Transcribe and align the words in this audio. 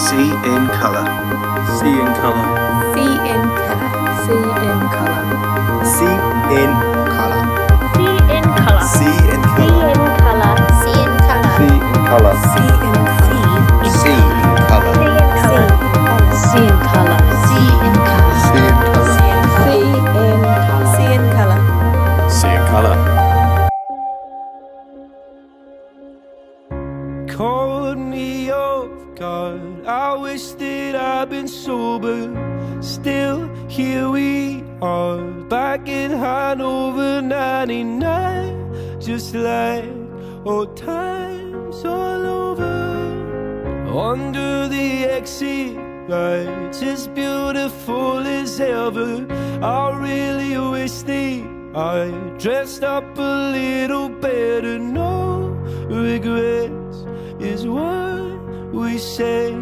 See 0.00 0.32
in 0.32 0.66
colour. 0.80 1.04
See 1.76 1.92
in 2.00 2.10
colour. 2.20 2.46
See 2.94 3.14
in 3.32 3.42
colour. 3.60 3.90
See 4.24 4.48
in 4.66 4.80
colour. 4.96 5.22
See 5.84 6.16
in 6.60 6.72
colour. 7.16 7.44
See 7.92 8.16
in 8.34 8.46
colour. 8.64 8.84
See 8.96 9.18
in 9.30 9.42
color. 9.52 10.56
See 10.82 11.02
in 11.02 11.12
colour. 11.28 12.34
in 12.34 12.49
99. 37.66 39.00
Just 39.00 39.34
like 39.34 39.84
old 40.46 40.78
times 40.78 41.84
all 41.84 42.24
over. 42.24 42.72
Under 43.86 44.66
the 44.66 45.04
exit 45.04 45.76
lights, 46.08 46.82
as 46.82 47.06
beautiful 47.08 48.20
as 48.20 48.58
ever. 48.60 49.26
I 49.60 49.90
really 49.98 50.56
wish 50.56 51.02
that 51.02 51.44
I 51.74 52.08
dressed 52.38 52.82
up 52.82 53.18
a 53.18 53.52
little 53.52 54.08
better. 54.08 54.78
No 54.78 55.50
regrets 55.90 57.04
is 57.40 57.66
what 57.66 58.72
we 58.72 58.96
say. 58.96 59.59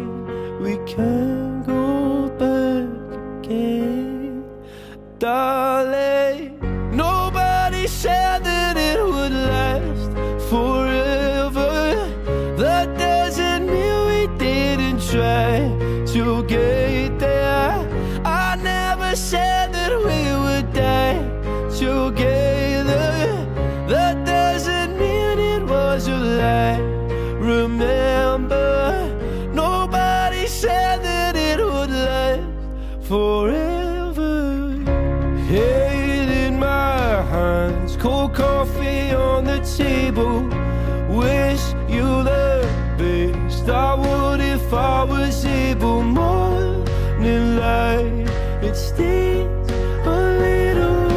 If 44.69 44.75
I 44.75 45.03
was 45.03 45.45
able. 45.45 46.03
Morning 46.03 47.57
light, 47.57 48.29
it 48.61 48.75
stings 48.75 49.71
a 50.05 50.19
little 50.45 51.09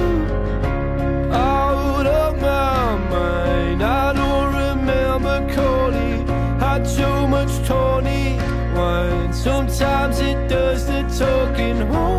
out 1.34 2.06
of 2.06 2.40
my 2.40 2.96
mind. 3.10 3.82
I 3.82 4.14
don't 4.14 4.54
remember 4.54 5.36
calling. 5.54 6.26
Had 6.60 6.86
too 6.96 7.28
much 7.28 7.52
tonic 7.68 8.40
wine. 8.74 9.34
Sometimes 9.34 10.20
it 10.20 10.48
does 10.48 10.86
the 10.86 11.02
talking 11.18 11.86
home. 11.88 12.11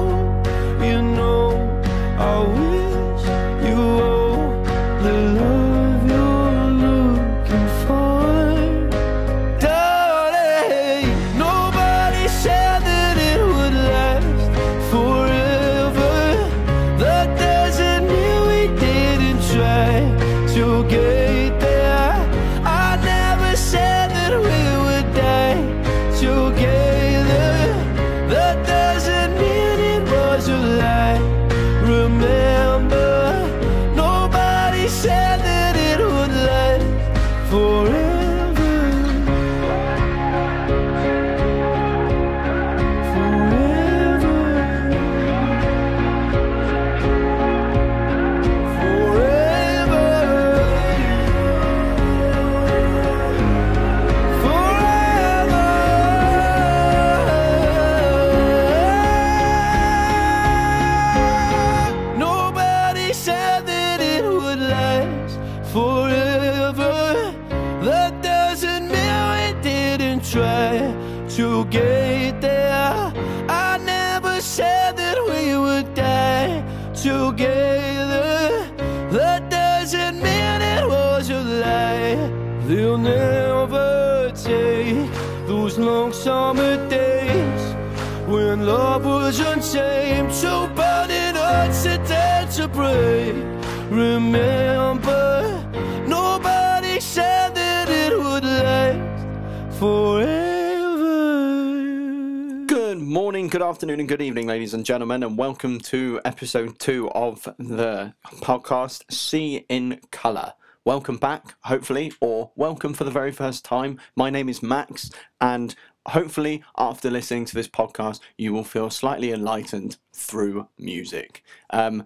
Afternoon, 103.83 103.99
and 103.99 104.07
good 104.07 104.21
evening, 104.21 104.47
ladies 104.47 104.73
and 104.73 104.85
gentlemen, 104.85 105.23
and 105.23 105.37
welcome 105.37 105.77
to 105.77 106.21
episode 106.23 106.79
two 106.79 107.09
of 107.09 107.43
the 107.59 108.13
podcast 108.35 109.03
See 109.11 109.65
in 109.67 109.99
Colour. 110.09 110.53
Welcome 110.85 111.17
back, 111.17 111.55
hopefully, 111.65 112.13
or 112.21 112.51
welcome 112.55 112.93
for 112.93 113.03
the 113.03 113.11
very 113.11 113.33
first 113.33 113.65
time. 113.65 113.99
My 114.15 114.29
name 114.29 114.47
is 114.47 114.63
Max, 114.63 115.11
and 115.41 115.75
hopefully, 116.05 116.63
after 116.77 117.11
listening 117.11 117.43
to 117.43 117.55
this 117.55 117.67
podcast, 117.67 118.21
you 118.37 118.53
will 118.53 118.63
feel 118.63 118.89
slightly 118.89 119.33
enlightened 119.33 119.97
through 120.13 120.69
music. 120.77 121.43
Um, 121.71 122.05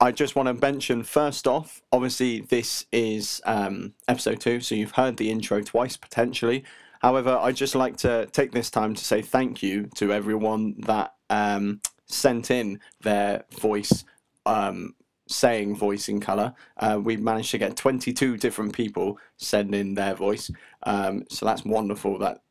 I 0.00 0.12
just 0.12 0.34
want 0.34 0.46
to 0.46 0.54
mention 0.54 1.02
first 1.02 1.46
off, 1.46 1.82
obviously, 1.92 2.40
this 2.40 2.86
is 2.90 3.42
um, 3.44 3.92
episode 4.08 4.40
two, 4.40 4.60
so 4.60 4.74
you've 4.74 4.92
heard 4.92 5.18
the 5.18 5.30
intro 5.30 5.60
twice 5.60 5.98
potentially. 5.98 6.64
However, 7.02 7.36
I'd 7.40 7.56
just 7.56 7.74
like 7.74 7.96
to 7.98 8.26
take 8.26 8.52
this 8.52 8.70
time 8.70 8.94
to 8.94 9.04
say 9.04 9.22
thank 9.22 9.62
you 9.62 9.88
to 9.96 10.12
everyone 10.12 10.76
that 10.82 11.14
um, 11.28 11.80
sent 12.06 12.50
in 12.50 12.78
their 13.00 13.44
voice 13.58 14.04
um, 14.46 14.94
saying 15.28 15.76
voice 15.76 16.08
in 16.08 16.20
color. 16.20 16.54
Uh, 16.76 17.00
we 17.02 17.16
managed 17.16 17.50
to 17.52 17.58
get 17.58 17.76
22 17.76 18.36
different 18.36 18.74
people 18.74 19.18
send 19.36 19.74
in 19.74 19.94
their 19.94 20.14
voice. 20.14 20.50
Um, 20.84 21.24
so 21.28 21.46
that's 21.46 21.64
wonderful. 21.64 22.18
That 22.18 22.42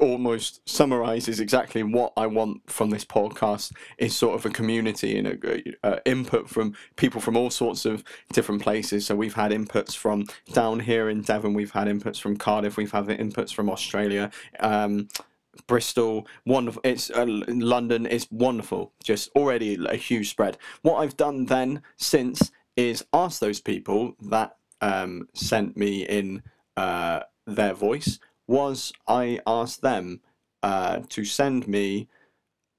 almost 0.00 0.68
summarizes 0.68 1.40
exactly 1.40 1.82
what 1.82 2.12
I 2.16 2.26
want 2.26 2.68
from 2.70 2.90
this 2.90 3.04
podcast 3.04 3.72
is 3.98 4.16
sort 4.16 4.34
of 4.34 4.44
a 4.44 4.50
community 4.50 5.18
and 5.18 5.28
a, 5.82 6.02
input 6.08 6.48
from 6.48 6.74
people 6.96 7.20
from 7.20 7.36
all 7.36 7.50
sorts 7.50 7.84
of 7.84 8.04
different 8.32 8.62
places. 8.62 9.06
So 9.06 9.14
we've 9.16 9.34
had 9.34 9.52
inputs 9.52 9.96
from 9.96 10.26
down 10.52 10.80
here 10.80 11.08
in 11.08 11.22
Devon, 11.22 11.54
we've 11.54 11.70
had 11.70 11.88
inputs 11.88 12.20
from 12.20 12.36
Cardiff, 12.36 12.76
we've 12.76 12.92
had 12.92 13.06
inputs 13.06 13.54
from 13.54 13.70
Australia. 13.70 14.30
Um, 14.60 15.08
Bristol, 15.66 16.26
wonderful. 16.44 16.80
It's 16.84 17.10
uh, 17.10 17.24
London. 17.26 18.06
It's 18.06 18.28
wonderful. 18.30 18.92
Just 19.02 19.30
already 19.36 19.78
a 19.88 19.96
huge 19.96 20.30
spread. 20.30 20.58
What 20.82 20.96
I've 20.96 21.16
done 21.16 21.46
then 21.46 21.82
since 21.96 22.50
is 22.76 23.04
ask 23.12 23.40
those 23.40 23.60
people 23.60 24.16
that 24.20 24.56
um, 24.80 25.28
sent 25.34 25.76
me 25.76 26.02
in 26.02 26.42
uh, 26.76 27.20
their 27.46 27.74
voice 27.74 28.18
was 28.46 28.92
I 29.08 29.40
asked 29.46 29.82
them 29.82 30.20
uh, 30.62 31.00
to 31.08 31.24
send 31.24 31.66
me 31.66 32.08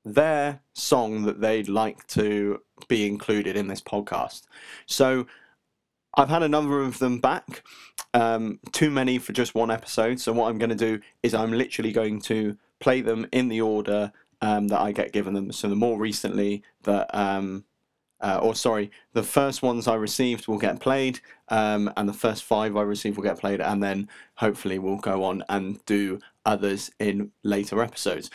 their 0.06 0.62
song 0.74 1.24
that 1.24 1.42
they'd 1.42 1.68
like 1.68 2.06
to 2.08 2.62
be 2.88 3.06
included 3.06 3.58
in 3.58 3.68
this 3.68 3.82
podcast. 3.82 4.44
So 4.86 5.28
I've 6.16 6.30
had 6.30 6.44
a 6.44 6.50
number 6.50 6.82
of 6.82 7.00
them 7.00 7.20
back, 7.20 7.64
um, 8.14 8.60
too 8.72 8.90
many 8.90 9.20
for 9.20 9.34
just 9.34 9.54
one 9.54 9.70
episode. 9.70 10.20
So 10.20 10.32
what 10.34 10.50
I'm 10.50 10.58
going 10.58 10.70
to 10.70 10.76
do 10.76 11.00
is 11.24 11.34
I'm 11.34 11.52
literally 11.52 11.92
going 11.92 12.22
to 12.22 12.58
play 12.80 13.02
them 13.02 13.28
in 13.32 13.48
the 13.48 13.62
order 13.62 14.12
um, 14.42 14.68
that 14.68 14.80
I 14.80 14.92
get 14.92 15.14
given 15.14 15.34
them. 15.34 15.52
So 15.52 15.68
the 15.68 15.76
more 15.76 15.98
recently 16.00 16.64
that, 16.84 17.14
um, 17.14 17.66
uh, 18.22 18.40
or 18.42 18.56
sorry, 18.56 18.92
the 19.14 19.24
first 19.24 19.62
ones 19.62 19.88
I 19.88 19.96
received 19.96 20.48
will 20.48 20.58
get 20.58 20.80
played, 20.80 21.20
um, 21.50 21.92
and 21.98 22.08
the 22.08 22.14
first 22.14 22.44
five 22.44 22.76
I 22.76 22.82
received 22.82 23.18
will 23.18 23.24
get 23.24 23.40
played, 23.40 23.62
and 23.62 23.82
then 23.84 24.10
hopefully 24.36 24.80
we'll 24.80 24.98
go 24.98 25.24
on 25.24 25.44
and 25.50 25.84
do 25.86 26.20
others 26.46 26.92
in 27.00 27.32
later 27.44 27.82
episodes. 27.82 28.30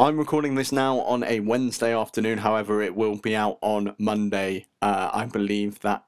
I'm 0.00 0.16
recording 0.16 0.54
this 0.54 0.70
now 0.70 1.00
on 1.00 1.24
a 1.24 1.40
Wednesday 1.40 1.92
afternoon. 1.92 2.38
However, 2.38 2.82
it 2.82 2.94
will 2.94 3.16
be 3.16 3.34
out 3.34 3.58
on 3.62 3.96
Monday. 3.98 4.66
Uh, 4.80 5.10
I 5.12 5.26
believe 5.26 5.80
that 5.80 6.04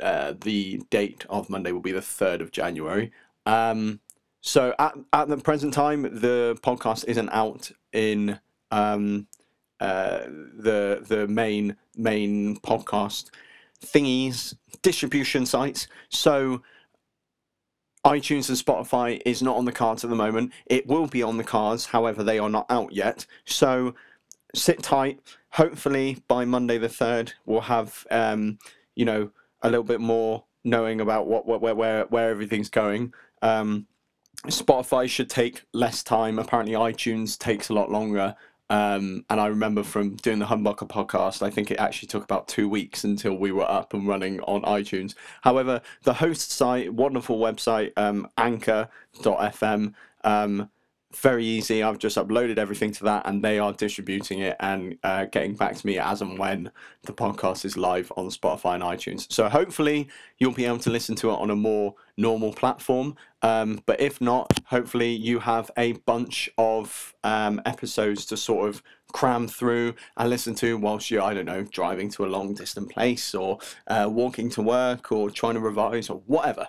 uh, 0.00 0.32
the 0.40 0.82
date 0.88 1.26
of 1.28 1.50
Monday 1.50 1.70
will 1.72 1.80
be 1.80 1.92
the 1.92 2.00
third 2.00 2.40
of 2.40 2.50
January. 2.50 3.12
Um, 3.44 4.00
so 4.46 4.72
at 4.78 4.96
at 5.12 5.26
the 5.26 5.36
present 5.38 5.74
time, 5.74 6.02
the 6.02 6.56
podcast 6.62 7.04
isn't 7.08 7.30
out 7.30 7.68
in 7.92 8.38
um, 8.70 9.26
uh, 9.80 10.20
the 10.20 11.04
the 11.04 11.26
main 11.26 11.76
main 11.96 12.56
podcast 12.58 13.30
thingies 13.84 14.54
distribution 14.82 15.46
sites. 15.46 15.88
So 16.10 16.62
iTunes 18.04 18.48
and 18.48 18.56
Spotify 18.56 19.20
is 19.26 19.42
not 19.42 19.56
on 19.56 19.64
the 19.64 19.72
cards 19.72 20.04
at 20.04 20.10
the 20.10 20.16
moment. 20.16 20.52
It 20.66 20.86
will 20.86 21.08
be 21.08 21.24
on 21.24 21.38
the 21.38 21.44
cards, 21.44 21.86
however, 21.86 22.22
they 22.22 22.38
are 22.38 22.48
not 22.48 22.66
out 22.70 22.92
yet. 22.92 23.26
So 23.46 23.96
sit 24.54 24.80
tight. 24.80 25.18
Hopefully 25.50 26.22
by 26.28 26.44
Monday 26.44 26.78
the 26.78 26.88
third, 26.88 27.32
we'll 27.46 27.62
have 27.62 28.06
um, 28.12 28.60
you 28.94 29.04
know 29.04 29.32
a 29.62 29.68
little 29.68 29.82
bit 29.82 30.00
more 30.00 30.44
knowing 30.62 31.00
about 31.00 31.26
what, 31.26 31.46
what 31.46 31.60
where 31.60 31.74
where 31.74 32.04
where 32.04 32.30
everything's 32.30 32.70
going. 32.70 33.12
Um, 33.42 33.88
Spotify 34.44 35.08
should 35.08 35.30
take 35.30 35.62
less 35.72 36.02
time. 36.02 36.38
Apparently, 36.38 36.74
iTunes 36.74 37.38
takes 37.38 37.68
a 37.68 37.74
lot 37.74 37.90
longer. 37.90 38.36
Um, 38.68 39.24
and 39.30 39.40
I 39.40 39.46
remember 39.46 39.84
from 39.84 40.16
doing 40.16 40.40
the 40.40 40.46
Humbucker 40.46 40.88
podcast, 40.88 41.40
I 41.42 41.50
think 41.50 41.70
it 41.70 41.78
actually 41.78 42.08
took 42.08 42.24
about 42.24 42.48
two 42.48 42.68
weeks 42.68 43.04
until 43.04 43.36
we 43.36 43.52
were 43.52 43.70
up 43.70 43.94
and 43.94 44.08
running 44.08 44.40
on 44.40 44.62
iTunes. 44.62 45.14
However, 45.42 45.80
the 46.02 46.14
host 46.14 46.50
site, 46.50 46.92
wonderful 46.92 47.38
website, 47.38 47.92
um, 47.96 48.28
anchor.fm, 48.36 49.94
um, 50.24 50.70
very 51.14 51.44
easy. 51.44 51.82
I've 51.82 51.98
just 51.98 52.16
uploaded 52.16 52.58
everything 52.58 52.92
to 52.92 53.04
that, 53.04 53.26
and 53.26 53.42
they 53.42 53.58
are 53.58 53.72
distributing 53.72 54.40
it 54.40 54.56
and 54.60 54.98
uh, 55.02 55.26
getting 55.26 55.54
back 55.54 55.76
to 55.76 55.86
me 55.86 55.98
as 55.98 56.20
and 56.20 56.38
when 56.38 56.70
the 57.02 57.12
podcast 57.12 57.64
is 57.64 57.76
live 57.76 58.12
on 58.16 58.28
Spotify 58.28 58.74
and 58.74 58.82
iTunes. 58.82 59.30
So 59.32 59.48
hopefully 59.48 60.08
you'll 60.38 60.52
be 60.52 60.64
able 60.64 60.78
to 60.78 60.90
listen 60.90 61.14
to 61.16 61.30
it 61.30 61.34
on 61.34 61.50
a 61.50 61.56
more 61.56 61.94
normal 62.16 62.52
platform. 62.52 63.16
Um, 63.42 63.80
but 63.86 64.00
if 64.00 64.20
not, 64.20 64.52
hopefully 64.66 65.14
you 65.14 65.38
have 65.38 65.70
a 65.76 65.92
bunch 65.92 66.50
of 66.58 67.14
um, 67.22 67.62
episodes 67.64 68.26
to 68.26 68.36
sort 68.36 68.68
of 68.68 68.82
cram 69.12 69.46
through 69.46 69.94
and 70.16 70.28
listen 70.28 70.54
to 70.56 70.76
whilst 70.76 71.10
you're, 71.10 71.22
I 71.22 71.34
don't 71.34 71.46
know, 71.46 71.62
driving 71.62 72.10
to 72.10 72.24
a 72.24 72.26
long 72.26 72.54
distant 72.54 72.90
place 72.90 73.34
or 73.34 73.58
uh, 73.86 74.08
walking 74.10 74.50
to 74.50 74.62
work 74.62 75.12
or 75.12 75.30
trying 75.30 75.54
to 75.54 75.60
revise 75.60 76.10
or 76.10 76.22
whatever. 76.26 76.68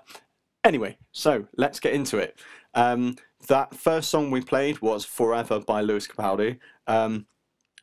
Anyway, 0.63 0.97
so 1.11 1.47
let's 1.55 1.79
get 1.79 1.93
into 1.93 2.17
it. 2.17 2.37
Um, 2.73 3.15
that 3.47 3.75
first 3.75 4.09
song 4.09 4.31
we 4.31 4.41
played 4.41 4.81
was 4.81 5.05
Forever 5.05 5.59
by 5.59 5.81
Lewis 5.81 6.07
Capaldi. 6.07 6.59
Um, 6.87 7.27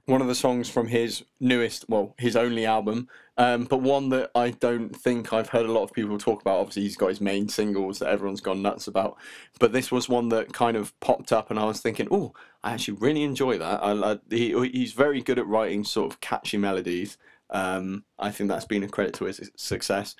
one 0.06 0.20
of 0.20 0.26
the 0.28 0.34
songs 0.34 0.68
from 0.68 0.88
his 0.88 1.24
newest, 1.40 1.86
well, 1.88 2.14
his 2.18 2.36
only 2.36 2.66
album, 2.66 3.08
um, 3.38 3.64
but 3.64 3.78
one 3.80 4.10
that 4.10 4.30
I 4.34 4.50
don't 4.50 4.94
think 4.94 5.32
I've 5.32 5.48
heard 5.48 5.64
a 5.64 5.72
lot 5.72 5.82
of 5.82 5.92
people 5.92 6.18
talk 6.18 6.42
about. 6.42 6.58
Obviously, 6.60 6.82
he's 6.82 6.96
got 6.96 7.08
his 7.08 7.22
main 7.22 7.48
singles 7.48 8.00
that 8.00 8.10
everyone's 8.10 8.42
gone 8.42 8.60
nuts 8.60 8.86
about, 8.86 9.16
but 9.58 9.72
this 9.72 9.90
was 9.90 10.08
one 10.08 10.28
that 10.28 10.52
kind 10.52 10.76
of 10.76 10.98
popped 11.00 11.32
up, 11.32 11.50
and 11.50 11.58
I 11.58 11.64
was 11.64 11.80
thinking, 11.80 12.08
oh, 12.10 12.34
I 12.62 12.72
actually 12.72 12.98
really 12.98 13.22
enjoy 13.22 13.56
that. 13.58 13.82
I, 13.82 13.92
I, 13.92 14.18
he, 14.28 14.68
he's 14.68 14.92
very 14.92 15.22
good 15.22 15.38
at 15.38 15.46
writing 15.46 15.84
sort 15.84 16.12
of 16.12 16.20
catchy 16.20 16.58
melodies. 16.58 17.16
Um, 17.48 18.04
I 18.18 18.30
think 18.30 18.50
that's 18.50 18.66
been 18.66 18.82
a 18.82 18.88
credit 18.88 19.14
to 19.14 19.24
his 19.24 19.50
success. 19.56 20.16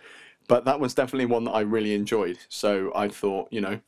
But 0.48 0.64
that 0.66 0.80
was 0.80 0.94
definitely 0.94 1.26
one 1.26 1.44
that 1.44 1.52
I 1.52 1.60
really 1.60 1.94
enjoyed. 1.94 2.38
So 2.48 2.92
I 2.94 3.08
thought, 3.08 3.48
you 3.50 3.60
know, 3.60 3.80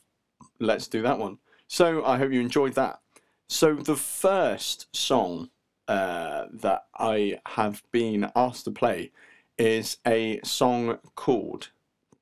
let's 0.58 0.88
do 0.88 1.02
that 1.02 1.18
one. 1.18 1.38
So 1.68 2.04
I 2.04 2.18
hope 2.18 2.32
you 2.32 2.40
enjoyed 2.40 2.74
that. 2.74 3.00
So 3.48 3.74
the 3.74 3.96
first 3.96 4.94
song 4.94 5.50
uh, 5.88 6.46
that 6.52 6.86
I 6.98 7.40
have 7.46 7.82
been 7.92 8.30
asked 8.34 8.64
to 8.64 8.70
play 8.70 9.12
is 9.58 9.98
a 10.06 10.40
song 10.44 10.98
called 11.14 11.70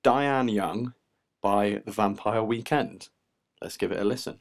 Diane 0.03 0.49
Young 0.49 0.95
by 1.43 1.83
The 1.85 1.93
Vampire 1.93 2.43
Weekend. 2.43 3.09
Let's 3.61 3.77
give 3.77 3.93
it 3.93 4.01
a 4.01 4.05
listen. 4.05 4.39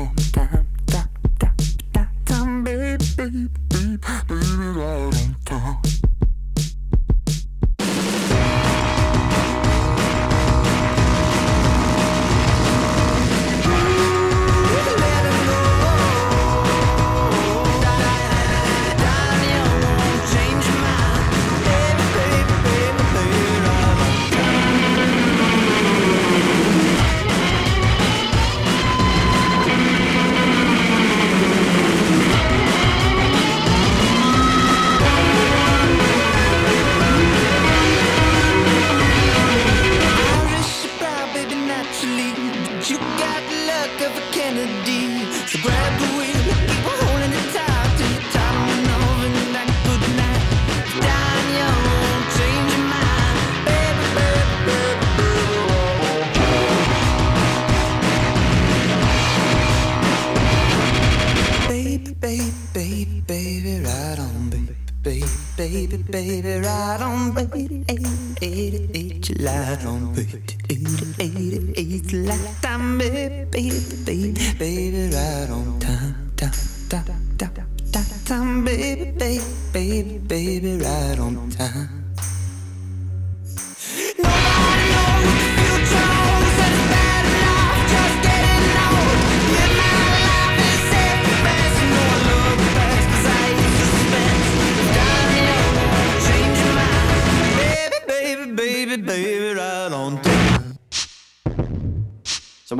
Right 0.00 0.38
on 0.38 0.59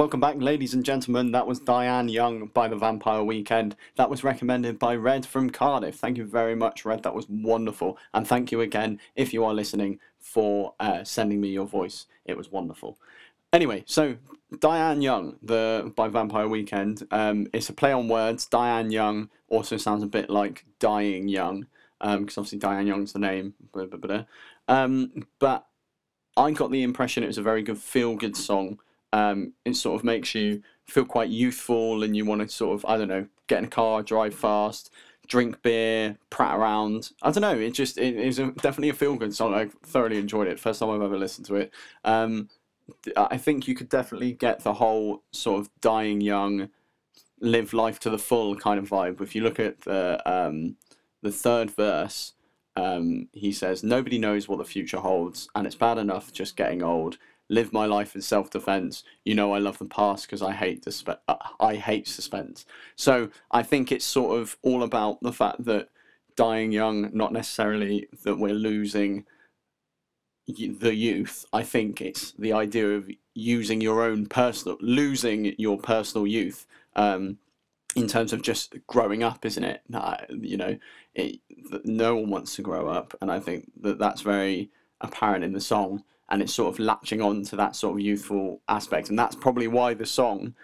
welcome 0.00 0.19
back, 0.19 0.37
ladies 0.38 0.73
and 0.73 0.83
gentlemen. 0.83 1.30
That 1.30 1.47
was 1.47 1.61
Diane 1.61 2.09
Young 2.09 2.47
by 2.47 2.69
the 2.69 2.75
Vampire 2.75 3.23
Weekend. 3.23 3.76
That 3.97 4.09
was 4.09 4.25
recommended 4.25 4.78
by 4.78 4.95
Red 4.97 5.26
from 5.26 5.50
Cardiff. 5.50 5.97
Thank 5.97 6.16
you 6.16 6.25
very 6.25 6.54
much, 6.54 6.87
Red. 6.87 7.02
That 7.02 7.14
was 7.14 7.28
wonderful. 7.28 7.99
And 8.14 8.26
thank 8.26 8.50
you 8.50 8.62
again, 8.62 8.99
if 9.14 9.35
you 9.35 9.45
are 9.45 9.52
listening, 9.52 10.00
for 10.19 10.73
uh, 10.80 11.04
sending 11.04 11.38
me 11.38 11.49
your 11.49 11.66
voice. 11.66 12.07
It 12.25 12.35
was 12.35 12.50
wonderful. 12.50 12.97
Anyway, 13.52 13.85
so 13.85 14.16
Diane 14.59 15.02
Young, 15.02 15.37
the 15.42 15.92
by 15.95 16.09
Vampire 16.09 16.49
Weekend, 16.49 17.07
um, 17.11 17.49
it's 17.52 17.69
a 17.69 17.75
play 17.75 17.92
on 17.92 18.09
words. 18.09 18.47
Diane 18.47 18.90
Young 18.90 19.28
also 19.50 19.76
sounds 19.76 20.02
a 20.02 20.07
bit 20.07 20.30
like 20.30 20.64
Dying 20.78 21.28
Young, 21.28 21.66
because 22.00 22.38
obviously 22.38 22.59
Diane 22.59 22.87
Young's 22.87 23.12
the 23.12 23.19
name. 23.19 23.52
Blah, 23.71 23.85
blah, 23.85 23.99
blah. 23.99 24.25
Um, 24.66 25.26
but 25.38 25.66
I 26.38 26.52
got 26.52 26.71
the 26.71 26.85
impression 26.85 27.23
it 27.23 27.26
was 27.26 27.37
a 27.37 27.42
very 27.42 27.62
good 27.62 27.76
feel 27.76 28.16
good 28.16 28.35
song. 28.35 28.78
Um, 29.12 29.55
it 29.64 29.75
sort 29.75 29.99
of 29.99 30.05
makes 30.05 30.35
you 30.35 30.62
feel 30.87 31.05
quite 31.05 31.29
youthful 31.29 32.02
and 32.02 32.17
you 32.17 32.25
want 32.25 32.43
to 32.43 32.49
sort 32.49 32.75
of, 32.75 32.85
I 32.85 32.97
don't 32.97 33.09
know, 33.09 33.26
get 33.47 33.59
in 33.59 33.64
a 33.64 33.69
car, 33.69 34.02
drive 34.02 34.35
fast, 34.35 34.90
drink 35.26 35.62
beer, 35.62 36.17
prat 36.31 36.57
around. 36.57 37.11
I 37.23 37.31
don't 37.31 37.43
know, 37.43 37.59
it 37.59 37.73
just, 37.73 37.99
it, 37.99 38.17
it 38.17 38.26
was 38.26 38.38
a, 38.38 38.50
definitely 38.52 38.90
a 38.90 38.95
feel 38.95 39.17
good 39.17 39.35
song. 39.35 39.55
I 39.55 39.69
thoroughly 39.85 40.19
enjoyed 40.19 40.49
it. 40.49 40.61
First 40.61 40.81
time 40.81 40.90
I've 40.90 41.02
ever 41.02 41.19
listened 41.19 41.47
to 41.47 41.57
it. 41.57 41.73
Um, 42.05 42.49
I 43.17 43.37
think 43.37 43.69
you 43.69 43.75
could 43.75 43.88
definitely 43.88 44.33
get 44.33 44.61
the 44.64 44.75
whole 44.75 45.23
sort 45.33 45.61
of 45.61 45.71
dying 45.81 46.21
young, 46.21 46.71
live 47.40 47.73
life 47.73 48.00
to 48.00 48.11
the 48.11 48.19
full 48.19 48.57
kind 48.57 48.79
of 48.79 48.88
vibe. 48.88 49.21
If 49.21 49.35
you 49.35 49.43
look 49.43 49.61
at 49.61 49.83
the, 49.83 50.21
um, 50.31 50.76
the 51.23 51.31
third 51.31 51.71
verse, 51.71 52.33
um, 52.76 53.29
he 53.33 53.52
says, 53.52 53.83
Nobody 53.83 54.19
knows 54.19 54.49
what 54.49 54.59
the 54.59 54.64
future 54.64 54.99
holds, 54.99 55.49
and 55.55 55.67
it's 55.67 55.76
bad 55.76 55.99
enough 55.99 56.33
just 56.33 56.57
getting 56.57 56.83
old. 56.83 57.19
Live 57.50 57.73
my 57.73 57.85
life 57.85 58.14
in 58.14 58.23
self 58.23 58.49
defense. 58.49 59.04
You 59.25 59.35
know, 59.35 59.52
I 59.52 59.59
love 59.59 59.78
the 59.78 59.85
past 59.85 60.26
because 60.26 60.40
I 60.40 60.52
hate 60.52 60.85
dispe- 60.85 61.19
uh, 61.28 61.37
I 61.59 61.75
hate 61.75 62.09
suspense. 62.09 62.64
So 62.97 63.30
I 63.50 63.62
think 63.62 63.92
it's 63.92 64.04
sort 64.04 64.40
of 64.40 64.57
all 64.62 64.83
about 64.83 65.21
the 65.21 65.33
fact 65.33 65.64
that 65.64 65.88
dying 66.37 66.73
young, 66.73 67.11
not 67.12 67.33
necessarily 67.33 68.09
that 68.25 68.38
we're 68.38 68.54
losing 68.54 69.26
the 70.47 70.95
youth. 70.95 71.45
I 71.52 71.62
think 71.62 72.00
it's 72.00 72.33
the 72.33 72.52
idea 72.52 72.88
of 72.90 73.11
using 73.35 73.80
your 73.80 74.02
own 74.02 74.26
personal, 74.26 74.78
losing 74.80 75.54
your 75.59 75.78
personal 75.78 76.26
youth. 76.26 76.66
Um, 76.97 77.38
in 77.97 78.07
terms 78.07 78.33
of 78.33 78.42
just 78.42 78.76
growing 78.87 79.25
up, 79.25 79.45
isn't 79.45 79.64
it? 79.64 79.83
You 80.30 80.57
know, 80.57 80.78
it, 81.14 81.40
no 81.85 82.14
one 82.16 82.30
wants 82.30 82.54
to 82.57 82.62
grow 82.62 82.88
up, 82.88 83.14
and 83.21 83.33
I 83.33 83.40
think 83.40 83.73
that 83.80 83.99
that's 83.99 84.21
very 84.21 84.71
apparent 85.00 85.45
in 85.45 85.52
the 85.52 85.61
song, 85.61 86.04
and 86.31 86.43
it's 86.43 86.55
sort 86.55 86.73
of 86.73 86.79
latching 86.79 87.21
on 87.21 87.43
to 87.45 87.57
that 87.57 87.77
sort 87.77 87.95
of 87.95 88.01
youthful 88.01 88.61
aspect, 88.69 89.09
and 89.09 89.19
that's 89.19 89.37
probably 89.37 89.69
why 89.69 89.95
the 89.95 90.07
song 90.07 90.55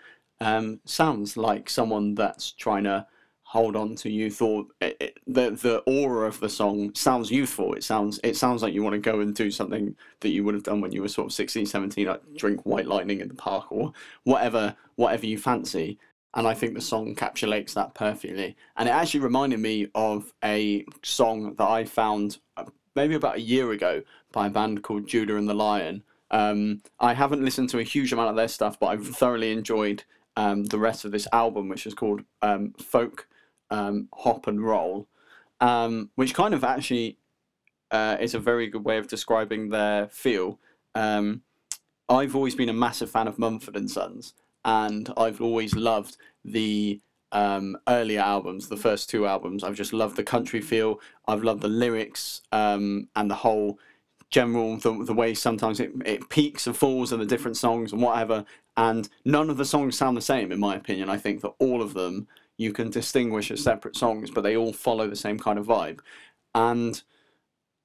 um, 0.40 0.80
sounds 0.85 1.37
like 1.37 1.70
someone 1.70 2.14
that's 2.14 2.52
trying 2.52 2.85
to 2.85 3.06
hold 3.42 3.76
on 3.76 3.94
to 3.94 4.11
youth, 4.11 4.42
or 4.42 4.66
it, 4.80 4.96
it, 5.00 5.18
the 5.26 5.50
the 5.50 5.78
aura 5.87 6.26
of 6.26 6.40
the 6.40 6.49
song 6.49 6.94
sounds 6.94 7.30
youthful. 7.30 7.75
It 7.75 7.85
sounds 7.85 8.20
it 8.25 8.37
sounds 8.37 8.62
like 8.62 8.75
you 8.75 8.82
want 8.82 8.94
to 8.94 8.99
go 8.99 9.20
and 9.20 9.35
do 9.35 9.50
something 9.50 9.96
that 10.20 10.30
you 10.30 10.44
would 10.44 10.54
have 10.54 10.64
done 10.64 10.80
when 10.80 10.92
you 10.92 11.02
were 11.02 11.08
sort 11.08 11.26
of 11.26 11.32
16, 11.32 11.66
17, 11.66 12.06
like 12.06 12.23
drink 12.37 12.61
white 12.64 12.87
lightning 12.87 13.20
in 13.20 13.28
the 13.28 13.35
park 13.35 13.70
or 13.70 13.92
whatever 14.25 14.76
whatever 14.96 15.26
you 15.26 15.38
fancy 15.38 15.99
and 16.37 16.46
I 16.46 16.52
think 16.52 16.75
the 16.75 16.82
song 16.82 17.14
encapsulates 17.14 17.73
that 17.75 17.94
perfectly. 17.94 18.56
And 18.76 18.88
it 18.88 18.92
actually 18.92 19.20
reminded 19.20 19.58
me 19.58 19.88
of 19.94 20.32
a 20.44 20.85
song 21.02 21.54
that 21.54 21.66
I 21.66 21.85
found 21.85 22.38
uh, 22.58 22.64
maybe 22.94 23.14
about 23.14 23.37
a 23.37 23.40
year 23.40 23.73
ago 23.73 24.02
by 24.36 24.48
a 24.48 24.50
band 24.50 24.82
called 24.82 25.08
Judah 25.08 25.38
and 25.38 25.48
the 25.48 25.54
Lion. 25.54 26.02
Um, 26.30 26.82
I 27.00 27.14
haven't 27.14 27.42
listened 27.42 27.70
to 27.70 27.78
a 27.78 27.82
huge 27.82 28.12
amount 28.12 28.28
of 28.28 28.36
their 28.36 28.48
stuff, 28.48 28.78
but 28.78 28.88
I've 28.88 29.06
thoroughly 29.06 29.50
enjoyed 29.50 30.04
um, 30.36 30.64
the 30.64 30.78
rest 30.78 31.06
of 31.06 31.10
this 31.10 31.26
album, 31.32 31.70
which 31.70 31.86
is 31.86 31.94
called 31.94 32.20
um, 32.42 32.74
Folk 32.74 33.28
um, 33.70 34.08
Hop 34.12 34.46
and 34.46 34.62
Roll, 34.62 35.08
um, 35.62 36.10
which 36.16 36.34
kind 36.34 36.52
of 36.52 36.64
actually 36.64 37.16
uh, 37.90 38.18
is 38.20 38.34
a 38.34 38.38
very 38.38 38.66
good 38.68 38.84
way 38.84 38.98
of 38.98 39.08
describing 39.08 39.70
their 39.70 40.06
feel. 40.08 40.60
Um, 40.94 41.40
I've 42.06 42.36
always 42.36 42.54
been 42.54 42.68
a 42.68 42.74
massive 42.74 43.10
fan 43.10 43.28
of 43.28 43.38
Mumford 43.38 43.74
and 43.74 43.90
Sons, 43.90 44.34
and 44.66 45.10
I've 45.16 45.40
always 45.40 45.74
loved 45.74 46.18
the 46.44 47.00
um, 47.32 47.78
earlier 47.88 48.20
albums, 48.20 48.68
the 48.68 48.76
first 48.76 49.08
two 49.08 49.26
albums. 49.26 49.64
I've 49.64 49.76
just 49.76 49.94
loved 49.94 50.16
the 50.16 50.22
country 50.22 50.60
feel. 50.60 51.00
I've 51.26 51.42
loved 51.42 51.62
the 51.62 51.68
lyrics 51.68 52.42
um, 52.52 53.08
and 53.16 53.30
the 53.30 53.36
whole 53.36 53.78
general 54.30 54.76
the, 54.76 55.04
the 55.04 55.14
way 55.14 55.35
sometimes 55.35 55.80
it, 55.80 55.92
it 56.04 56.28
peaks 56.28 56.66
and 56.66 56.76
falls 56.76 57.12
in 57.12 57.21
the 57.21 57.26
different 57.26 57.56
songs 57.56 57.92
and 57.92 58.02
whatever. 58.02 58.45
And 58.76 59.09
none 59.25 59.50
of 59.50 59.56
the 59.56 59.64
songs 59.64 59.97
sound 59.97 60.16
the 60.16 60.23
same, 60.23 60.52
in 60.52 60.61
my 60.61 60.75
opinion. 60.75 61.09
I 61.09 61.16
think 61.16 61.40
that 61.42 61.54
all 61.59 61.83
of 61.83 61.95
them 61.95 62.28
you 62.56 62.73
can 62.73 62.90
distinguish 62.90 63.50
as 63.50 63.62
separate 63.62 63.97
songs, 63.97 64.30
but 64.30 64.42
they 64.42 64.56
all 64.56 64.73
follow 64.73 65.09
the 65.09 65.16
same 65.16 65.38
kind 65.38 65.59
of 65.59 65.66
vibe. 65.66 66.00
And 66.54 67.02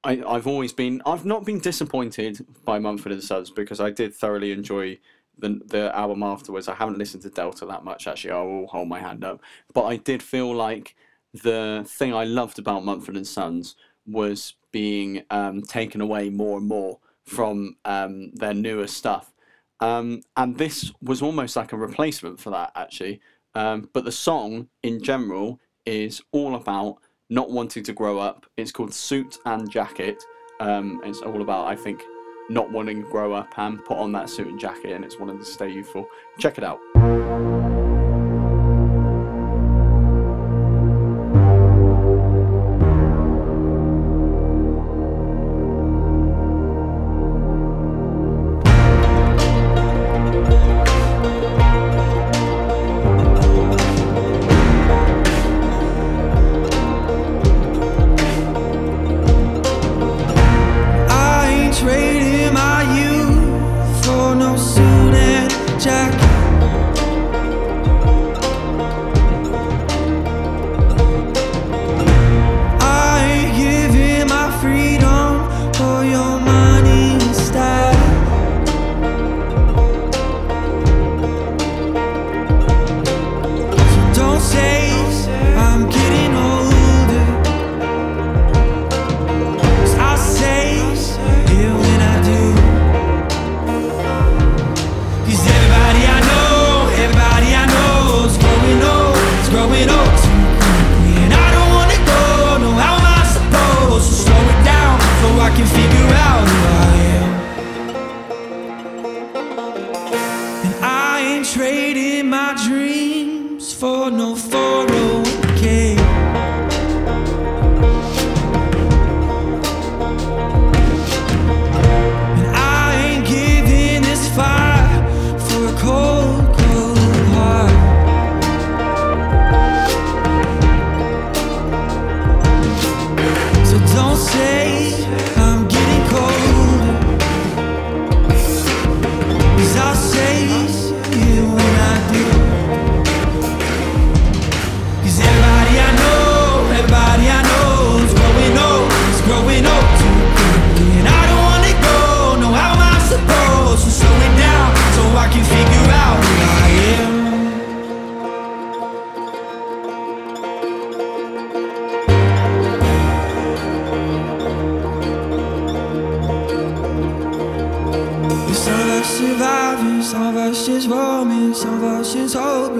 I, 0.04 0.24
I've 0.26 0.48
always 0.48 0.74
been 0.74 1.02
I've 1.06 1.26
not 1.26 1.46
been 1.46 1.60
disappointed 1.60 2.46
by 2.66 2.80
Mumford 2.80 3.12
and 3.12 3.24
Sons 3.24 3.52
because 3.52 3.80
I 3.80 3.92
did 3.92 4.14
thoroughly 4.14 4.52
enjoy 4.52 5.00
the 5.38 5.62
the 5.66 5.96
album 5.96 6.24
afterwards. 6.24 6.68
I 6.68 6.76
haven't 6.76 6.98
listened 6.98 7.24
to 7.24 7.30
Delta 7.30 7.66
that 7.66 7.84
much 7.84 8.08
actually. 8.08 8.32
I 8.32 8.42
will 8.42 8.68
hold 8.68 8.88
my 8.88 9.00
hand 9.00 9.24
up, 9.24 9.42
but 9.74 9.86
I 9.86 9.98
did 9.98 10.24
feel 10.24 10.54
like 10.54 10.96
the 11.34 11.84
thing 11.88 12.14
I 12.14 12.24
loved 12.24 12.60
about 12.60 12.84
Mumford 12.84 13.16
and 13.16 13.28
Sons 13.28 13.76
was 14.06 14.56
being 14.72 15.24
um, 15.30 15.62
taken 15.62 16.02
away 16.02 16.30
more 16.30 16.58
and 16.58 16.68
more 16.68 17.00
from 17.26 17.76
um, 17.86 18.32
their 18.34 18.54
newer 18.54 18.88
stuff, 18.88 19.34
um, 19.80 20.22
and 20.38 20.58
this 20.58 20.92
was 21.02 21.22
almost 21.22 21.56
like 21.56 21.74
a 21.74 21.78
replacement 21.78 22.40
for 22.40 22.50
that 22.52 22.72
actually. 22.76 23.22
Um, 23.54 23.90
but 23.94 24.06
the 24.06 24.12
song 24.12 24.70
in 24.82 25.04
general 25.04 25.60
is 25.86 26.22
all 26.32 26.56
about 26.56 26.98
not 27.30 27.50
wanting 27.50 27.84
to 27.84 27.94
grow 27.94 28.20
up. 28.20 28.46
It's 28.58 28.72
called 28.72 28.94
Suit 28.94 29.40
and 29.46 29.70
Jacket. 29.70 30.24
Um, 30.60 31.02
it's 31.04 31.22
all 31.22 31.42
about, 31.42 31.68
I 31.68 31.76
think, 31.76 32.04
not 32.50 32.72
wanting 32.72 33.04
to 33.04 33.10
grow 33.10 33.34
up 33.34 33.58
and 33.58 33.84
put 33.86 33.98
on 33.98 34.12
that 34.12 34.30
suit 34.30 34.48
and 34.48 34.60
jacket, 34.60 34.92
and 34.92 35.04
it's 35.04 35.18
wanting 35.18 35.40
to 35.40 35.46
stay 35.46 35.70
youthful. 35.70 36.08
Check 36.38 36.58
it 36.58 36.64
out. 36.64 37.61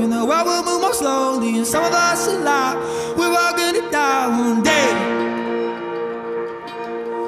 Hoping 0.02 0.18
the 0.18 0.26
world 0.26 0.46
will 0.48 0.64
move 0.64 0.82
more 0.82 0.94
slowly, 0.94 1.58
and 1.58 1.68
some 1.68 1.84
of 1.84 1.94
us 1.94 2.28
alive. 2.28 2.78
We're 3.18 3.30
all 3.30 3.54
gonna 3.56 3.92
die 3.92 4.28
one 4.28 4.64
day. 4.64 4.90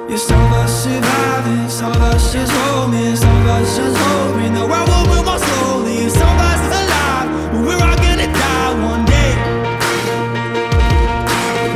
Yeah, 0.08 0.16
some 0.16 0.40
of 0.40 0.52
us 0.52 0.82
surviving, 0.82 1.68
some 1.68 1.92
of 1.92 2.02
us 2.02 2.32
just 2.32 2.52
roaming, 2.52 3.16
some 3.16 3.36
of 3.42 3.46
us 3.46 3.76
just 3.76 3.96
hoping 3.96 4.54
the 4.54 4.66
world 4.66 4.88
will 4.88 5.06
move 5.06 5.24
more 5.24 5.38
slowly, 5.38 6.02
and 6.02 6.12
some 6.12 6.28
of 6.28 6.40
us 6.50 6.62
alive. 6.80 7.28
We're 7.64 7.82
all 7.86 7.96
gonna 7.96 8.28
die 8.42 8.72
one 8.90 9.04
day. 9.04 9.32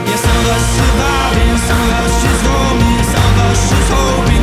Yeah, 0.08 0.18
some 0.24 0.38
of 0.42 0.48
us 0.56 0.64
surviving, 0.78 1.58
some 1.68 1.82
of 1.86 1.92
us 2.02 2.14
just 2.24 2.42
roaming, 2.48 3.02
some 3.12 3.28
of 3.30 3.38
us 3.46 3.60
just 3.70 3.88
hoping 3.94 4.37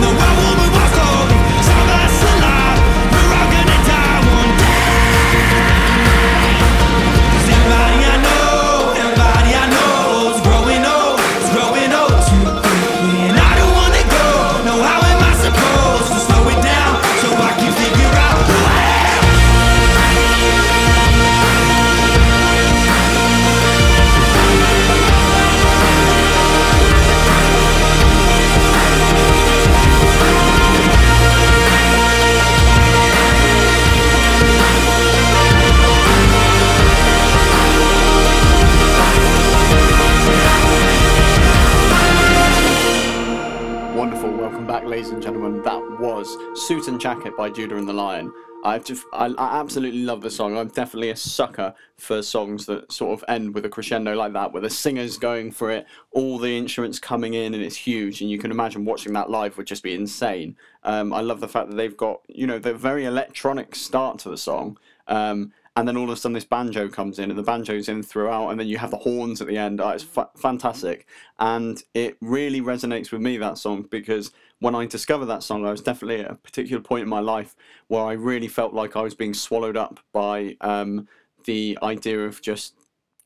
Suit 46.67 46.87
and 46.87 46.99
Jacket 46.99 47.37
by 47.37 47.47
Judah 47.47 47.77
and 47.77 47.87
the 47.87 47.93
Lion. 47.93 48.33
I've 48.63 48.83
just, 48.83 49.05
I, 49.13 49.27
I 49.27 49.59
absolutely 49.59 50.03
love 50.03 50.21
the 50.21 50.31
song. 50.31 50.57
I'm 50.57 50.69
definitely 50.69 51.11
a 51.11 51.15
sucker 51.15 51.75
for 51.95 52.23
songs 52.23 52.65
that 52.65 52.91
sort 52.91 53.13
of 53.13 53.23
end 53.27 53.53
with 53.53 53.65
a 53.65 53.69
crescendo 53.69 54.15
like 54.15 54.33
that, 54.33 54.51
where 54.51 54.63
the 54.63 54.69
singer's 54.71 55.19
going 55.19 55.51
for 55.51 55.69
it, 55.69 55.85
all 56.11 56.39
the 56.39 56.57
instruments 56.57 56.97
coming 56.97 57.35
in, 57.35 57.53
and 57.53 57.61
it's 57.61 57.75
huge. 57.75 58.21
And 58.21 58.31
you 58.31 58.39
can 58.39 58.49
imagine 58.49 58.83
watching 58.83 59.13
that 59.13 59.29
live 59.29 59.57
would 59.57 59.67
just 59.67 59.83
be 59.83 59.93
insane. 59.93 60.57
Um, 60.81 61.13
I 61.13 61.21
love 61.21 61.39
the 61.39 61.47
fact 61.47 61.69
that 61.69 61.75
they've 61.75 61.95
got, 61.95 62.21
you 62.27 62.47
know, 62.47 62.57
the 62.57 62.73
very 62.73 63.05
electronic 63.05 63.75
start 63.75 64.17
to 64.19 64.29
the 64.29 64.37
song. 64.37 64.79
Um, 65.07 65.51
and 65.75 65.87
then 65.87 65.97
all 65.97 66.05
of 66.05 66.09
a 66.09 66.15
sudden 66.15 66.33
this 66.33 66.45
banjo 66.45 66.87
comes 66.87 67.19
in 67.19 67.29
and 67.29 67.37
the 67.37 67.43
banjo's 67.43 67.89
in 67.89 68.01
throughout 68.01 68.49
and 68.49 68.59
then 68.59 68.67
you 68.67 68.77
have 68.77 68.91
the 68.91 68.97
horns 68.97 69.41
at 69.41 69.47
the 69.47 69.57
end. 69.57 69.81
Oh, 69.81 69.89
it's 69.89 70.03
fa- 70.03 70.29
fantastic. 70.37 71.05
And 71.39 71.81
it 71.93 72.17
really 72.21 72.61
resonates 72.61 73.11
with 73.11 73.21
me 73.21 73.37
that 73.37 73.57
song 73.57 73.87
because 73.89 74.31
when 74.59 74.73
i 74.73 74.85
discovered 74.85 75.25
that 75.25 75.43
song 75.43 75.65
i 75.65 75.69
was 75.69 75.81
definitely 75.81 76.21
at 76.21 76.31
a 76.31 76.35
particular 76.35 76.81
point 76.81 77.03
in 77.03 77.09
my 77.09 77.19
life 77.19 77.57
where 77.87 78.05
i 78.05 78.13
really 78.13 78.47
felt 78.47 78.73
like 78.73 78.95
i 78.95 79.01
was 79.01 79.13
being 79.13 79.33
swallowed 79.33 79.75
up 79.75 79.99
by 80.13 80.55
um, 80.61 81.07
the 81.43 81.77
idea 81.83 82.19
of 82.21 82.41
just 82.41 82.73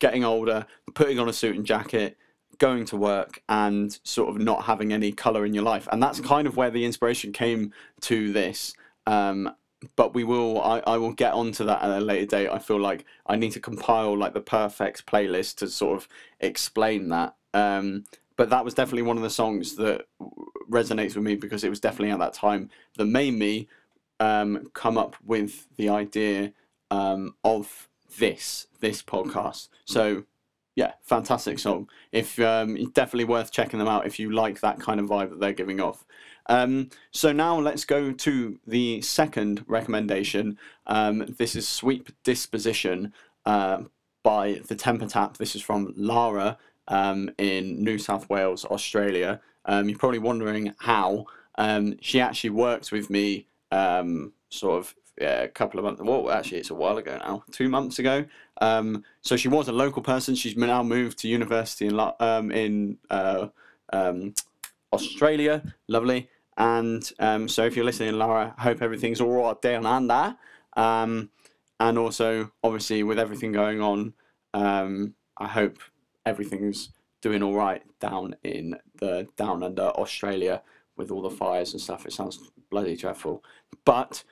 getting 0.00 0.24
older 0.24 0.66
putting 0.92 1.20
on 1.20 1.28
a 1.28 1.32
suit 1.32 1.54
and 1.54 1.64
jacket 1.64 2.18
going 2.60 2.84
to 2.84 2.96
work 2.96 3.42
and 3.48 3.98
sort 4.04 4.28
of 4.28 4.38
not 4.38 4.64
having 4.64 4.92
any 4.92 5.10
color 5.10 5.44
in 5.44 5.54
your 5.54 5.64
life. 5.64 5.88
And 5.90 6.00
that's 6.00 6.20
kind 6.20 6.46
of 6.46 6.56
where 6.56 6.70
the 6.70 6.84
inspiration 6.84 7.32
came 7.32 7.72
to 8.02 8.32
this 8.32 8.74
um, 9.06 9.50
but 9.96 10.14
we 10.14 10.24
will 10.24 10.60
I, 10.60 10.80
I 10.80 10.96
will 10.98 11.12
get 11.12 11.32
onto 11.32 11.64
that 11.64 11.82
at 11.82 11.90
a 11.90 12.00
later 12.00 12.26
date. 12.26 12.48
I 12.48 12.58
feel 12.58 12.80
like 12.80 13.04
i 13.26 13.36
need 13.36 13.52
to 13.52 13.60
compile 13.60 14.16
like 14.16 14.34
the 14.34 14.40
perfect 14.40 15.06
playlist 15.06 15.56
to 15.56 15.68
sort 15.68 15.96
of 15.96 16.08
explain 16.40 17.08
that. 17.08 17.34
Um 17.54 18.04
but 18.36 18.50
that 18.50 18.64
was 18.64 18.74
definitely 18.74 19.02
one 19.02 19.16
of 19.16 19.22
the 19.22 19.30
songs 19.30 19.76
that 19.76 20.06
resonates 20.70 21.14
with 21.14 21.24
me 21.24 21.34
because 21.34 21.64
it 21.64 21.70
was 21.70 21.80
definitely 21.80 22.10
at 22.10 22.18
that 22.18 22.34
time 22.34 22.70
that 22.96 23.06
made 23.06 23.34
me 23.34 23.68
um 24.18 24.70
come 24.74 24.98
up 24.98 25.16
with 25.24 25.66
the 25.76 25.88
idea 25.88 26.52
um 26.90 27.34
of 27.44 27.88
this 28.18 28.66
this 28.80 29.02
podcast. 29.02 29.68
So 29.84 30.24
yeah 30.80 30.92
fantastic 31.02 31.58
song 31.58 31.88
if 32.10 32.38
um 32.40 32.74
definitely 32.92 33.24
worth 33.24 33.52
checking 33.52 33.78
them 33.78 33.88
out 33.88 34.06
if 34.06 34.18
you 34.18 34.32
like 34.32 34.60
that 34.60 34.80
kind 34.80 34.98
of 34.98 35.06
vibe 35.06 35.28
that 35.28 35.38
they're 35.38 35.52
giving 35.52 35.80
off 35.80 36.04
um, 36.46 36.90
so 37.12 37.32
now 37.32 37.60
let's 37.60 37.84
go 37.84 38.10
to 38.10 38.58
the 38.66 39.00
second 39.02 39.64
recommendation. 39.68 40.58
Um, 40.86 41.36
this 41.38 41.54
is 41.54 41.68
Sweet 41.68 42.10
Disposition 42.24 43.12
uh, 43.46 43.84
by 44.24 44.60
the 44.66 44.74
Temper 44.74 45.06
Trap. 45.06 45.36
This 45.36 45.54
is 45.54 45.62
from 45.62 45.94
Lara 45.96 46.58
um, 46.88 47.30
in 47.38 47.84
New 47.84 47.98
South 47.98 48.28
Wales, 48.28 48.64
Australia. 48.64 49.40
Um, 49.64 49.88
you're 49.88 49.98
probably 49.98 50.18
wondering 50.18 50.74
how. 50.78 51.26
Um, 51.56 51.96
she 52.00 52.20
actually 52.20 52.50
worked 52.50 52.90
with 52.90 53.10
me 53.10 53.46
um, 53.70 54.32
sort 54.48 54.78
of 54.80 54.96
yeah, 55.20 55.42
a 55.42 55.48
couple 55.48 55.78
of 55.78 55.84
months. 55.84 56.00
Well, 56.02 56.30
actually, 56.30 56.58
it's 56.58 56.70
a 56.70 56.74
while 56.74 56.96
ago 56.96 57.18
now, 57.18 57.44
two 57.52 57.68
months 57.68 57.98
ago. 57.98 58.24
Um, 58.60 59.04
so 59.20 59.36
she 59.36 59.48
was 59.48 59.68
a 59.68 59.72
local 59.72 60.02
person. 60.02 60.34
She's 60.34 60.56
now 60.56 60.82
moved 60.82 61.18
to 61.18 61.28
university 61.28 61.86
in 61.86 62.00
um, 62.20 62.50
in 62.50 62.98
uh, 63.10 63.48
um, 63.92 64.34
Australia. 64.92 65.62
Lovely. 65.88 66.28
And 66.56 67.10
um, 67.18 67.48
so 67.48 67.64
if 67.64 67.76
you're 67.76 67.84
listening, 67.84 68.18
Laura, 68.18 68.54
I 68.56 68.62
hope 68.62 68.82
everything's 68.82 69.20
all 69.20 69.44
right 69.44 69.60
down 69.60 69.86
under. 69.86 70.36
Um, 70.76 71.30
and 71.78 71.98
also, 71.98 72.50
obviously, 72.62 73.02
with 73.02 73.18
everything 73.18 73.52
going 73.52 73.80
on, 73.80 74.14
um, 74.54 75.14
I 75.38 75.48
hope 75.48 75.78
everything's 76.26 76.90
doing 77.22 77.42
all 77.42 77.54
right 77.54 77.82
down 78.00 78.36
in 78.42 78.76
the 78.98 79.28
down 79.36 79.62
under 79.62 79.88
Australia 79.88 80.62
with 80.96 81.10
all 81.10 81.22
the 81.22 81.30
fires 81.30 81.72
and 81.72 81.80
stuff. 81.80 82.06
It 82.06 82.12
sounds 82.12 82.50
bloody 82.70 82.96
dreadful. 82.96 83.42
But 83.84 84.24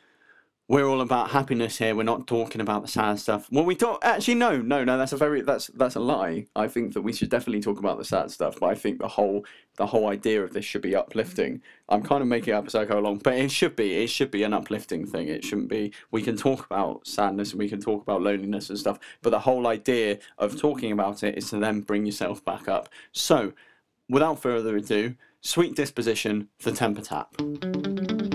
we're 0.68 0.86
all 0.86 1.00
about 1.00 1.30
happiness 1.30 1.78
here. 1.78 1.96
We're 1.96 2.02
not 2.02 2.26
talking 2.26 2.60
about 2.60 2.82
the 2.82 2.88
sad 2.88 3.18
stuff. 3.18 3.48
Well, 3.50 3.64
we 3.64 3.74
don't 3.74 4.02
actually. 4.04 4.34
No, 4.34 4.58
no, 4.60 4.84
no. 4.84 4.98
That's 4.98 5.14
a 5.14 5.16
very 5.16 5.40
that's 5.40 5.68
that's 5.68 5.96
a 5.96 6.00
lie. 6.00 6.46
I 6.54 6.68
think 6.68 6.92
that 6.92 7.00
we 7.00 7.14
should 7.14 7.30
definitely 7.30 7.62
talk 7.62 7.78
about 7.78 7.96
the 7.96 8.04
sad 8.04 8.30
stuff. 8.30 8.60
But 8.60 8.66
I 8.66 8.74
think 8.74 8.98
the 8.98 9.08
whole 9.08 9.46
the 9.76 9.86
whole 9.86 10.08
idea 10.08 10.44
of 10.44 10.52
this 10.52 10.66
should 10.66 10.82
be 10.82 10.94
uplifting. 10.94 11.62
I'm 11.88 12.02
kind 12.02 12.20
of 12.20 12.28
making 12.28 12.52
it 12.52 12.56
up 12.58 12.66
as 12.66 12.74
I 12.74 12.84
go 12.84 12.98
along, 12.98 13.18
but 13.18 13.34
it 13.34 13.50
should 13.50 13.76
be. 13.76 13.94
It 13.94 14.08
should 14.08 14.30
be 14.30 14.42
an 14.42 14.52
uplifting 14.52 15.06
thing. 15.06 15.28
It 15.28 15.42
shouldn't 15.42 15.70
be. 15.70 15.94
We 16.10 16.20
can 16.20 16.36
talk 16.36 16.66
about 16.66 17.06
sadness 17.06 17.52
and 17.52 17.58
we 17.58 17.70
can 17.70 17.80
talk 17.80 18.02
about 18.02 18.20
loneliness 18.20 18.68
and 18.68 18.78
stuff. 18.78 18.98
But 19.22 19.30
the 19.30 19.40
whole 19.40 19.66
idea 19.66 20.18
of 20.36 20.60
talking 20.60 20.92
about 20.92 21.22
it 21.22 21.38
is 21.38 21.48
to 21.50 21.58
then 21.58 21.80
bring 21.80 22.04
yourself 22.04 22.44
back 22.44 22.68
up. 22.68 22.90
So, 23.12 23.54
without 24.10 24.42
further 24.42 24.76
ado, 24.76 25.14
sweet 25.40 25.76
disposition, 25.76 26.48
the 26.62 26.72
temper 26.72 27.00
trap. 27.00 28.27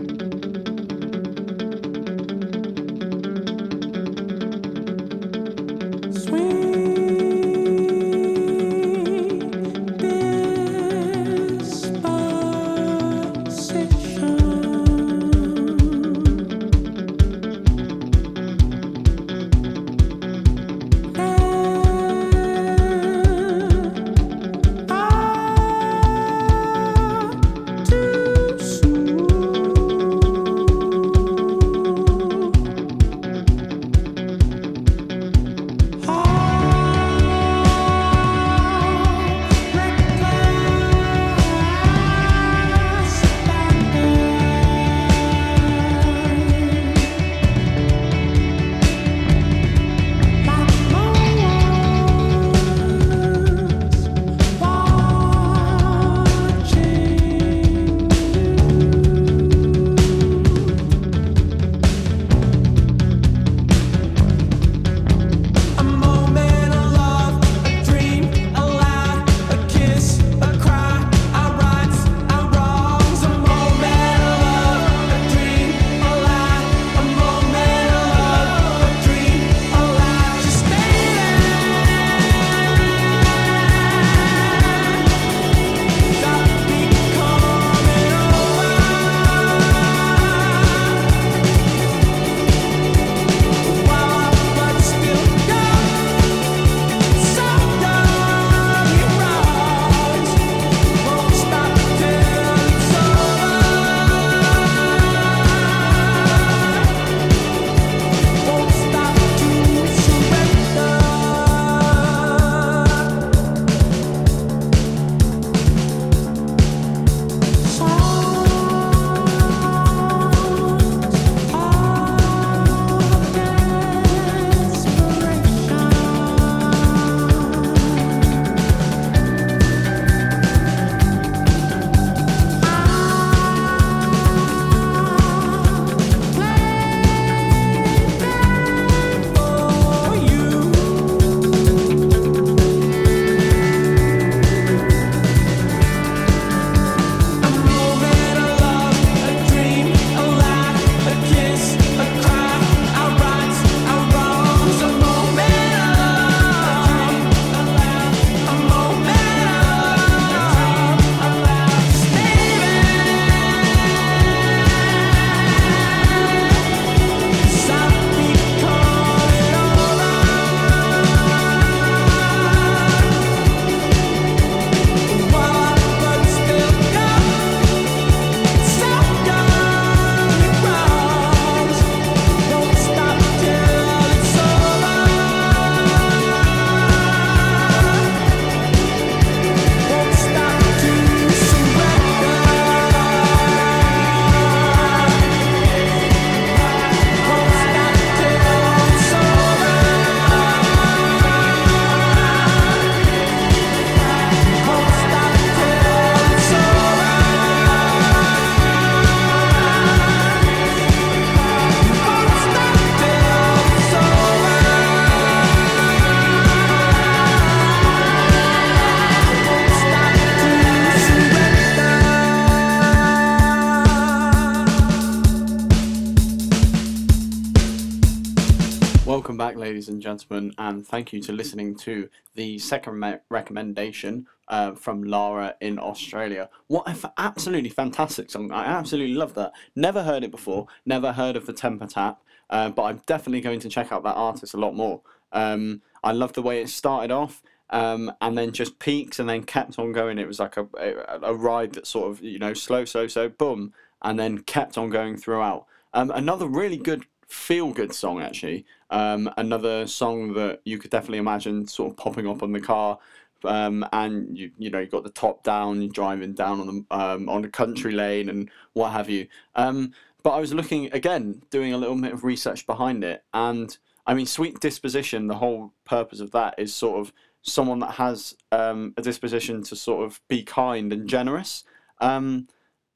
Ladies 229.83 229.95
and 229.95 230.01
gentlemen, 230.01 230.53
and 230.57 230.87
thank 230.87 231.11
you 231.11 231.19
to 231.23 231.33
listening 231.33 231.75
to 231.79 232.07
the 232.35 232.57
second 232.57 233.01
me- 233.01 233.17
recommendation 233.27 234.27
uh, 234.47 234.75
from 234.75 235.03
Lara 235.03 235.55
in 235.59 235.77
Australia. 235.77 236.49
What 236.67 236.87
a 236.87 236.91
f- 236.91 237.11
absolutely 237.17 237.69
fantastic 237.69 238.31
song! 238.31 238.49
I 238.53 238.63
absolutely 238.63 239.13
love 239.13 239.33
that. 239.33 239.51
Never 239.75 240.03
heard 240.03 240.23
it 240.23 240.31
before. 240.31 240.67
Never 240.85 241.11
heard 241.11 241.35
of 241.35 241.47
the 241.47 241.51
Temper 241.51 241.85
Trap, 241.85 242.21
uh, 242.49 242.69
but 242.69 242.83
I'm 242.83 243.01
definitely 243.07 243.41
going 243.41 243.59
to 243.59 243.67
check 243.67 243.91
out 243.91 244.03
that 244.03 244.15
artist 244.15 244.53
a 244.53 244.57
lot 244.57 244.73
more. 244.73 245.01
Um, 245.33 245.81
I 246.01 246.13
love 246.13 246.31
the 246.31 246.41
way 246.41 246.61
it 246.61 246.69
started 246.69 247.11
off. 247.11 247.43
Um, 247.69 248.13
and 248.21 248.37
then 248.37 248.53
just 248.53 248.79
peaks 248.79 249.19
and 249.19 249.27
then 249.27 249.43
kept 249.43 249.77
on 249.77 249.91
going. 249.91 250.17
It 250.17 250.27
was 250.27 250.39
like 250.39 250.55
a, 250.55 250.65
a, 250.77 251.31
a 251.31 251.33
ride 251.33 251.73
that 251.73 251.87
sort 251.87 252.09
of, 252.09 252.23
you 252.23 252.39
know, 252.39 252.53
slow, 252.53 252.85
slow, 252.85 253.07
slow, 253.07 253.27
boom, 253.27 253.73
and 254.01 254.17
then 254.17 254.43
kept 254.43 254.77
on 254.77 254.89
going 254.89 255.17
throughout. 255.17 255.65
Um, 255.93 256.09
another 256.11 256.47
really 256.47 256.77
good 256.77 257.05
feel 257.33 257.73
good 257.73 257.93
song 257.93 258.21
actually. 258.21 258.65
Um, 258.89 259.29
another 259.37 259.87
song 259.87 260.33
that 260.33 260.61
you 260.65 260.77
could 260.77 260.91
definitely 260.91 261.17
imagine 261.17 261.67
sort 261.67 261.91
of 261.91 261.97
popping 261.97 262.27
up 262.27 262.43
on 262.43 262.51
the 262.51 262.61
car. 262.61 262.99
Um, 263.43 263.85
and 263.91 264.37
you 264.37 264.51
you 264.57 264.69
know 264.69 264.79
you 264.79 264.85
got 264.85 265.03
the 265.03 265.09
top 265.09 265.43
down, 265.43 265.81
you're 265.81 265.91
driving 265.91 266.33
down 266.33 266.61
on 266.61 266.67
the 266.67 266.95
um, 266.95 267.27
on 267.27 267.43
a 267.43 267.49
country 267.49 267.91
lane 267.91 268.29
and 268.29 268.49
what 268.71 268.91
have 268.91 269.09
you. 269.09 269.27
Um, 269.55 269.93
but 270.21 270.29
I 270.29 270.39
was 270.39 270.53
looking 270.53 270.93
again, 270.93 271.41
doing 271.49 271.73
a 271.73 271.77
little 271.77 271.99
bit 271.99 272.13
of 272.13 272.23
research 272.23 272.65
behind 272.65 273.03
it, 273.03 273.23
and 273.33 273.77
I 274.07 274.13
mean, 274.13 274.27
sweet 274.27 274.61
disposition. 274.61 275.27
The 275.27 275.35
whole 275.35 275.73
purpose 275.83 276.21
of 276.21 276.31
that 276.31 276.55
is 276.57 276.73
sort 276.73 277.01
of 277.01 277.11
someone 277.41 277.79
that 277.79 277.95
has 277.95 278.35
um, 278.53 278.93
a 278.95 279.01
disposition 279.01 279.63
to 279.63 279.75
sort 279.75 280.05
of 280.05 280.21
be 280.29 280.43
kind 280.43 280.93
and 280.93 281.09
generous. 281.09 281.65
Um, 281.99 282.47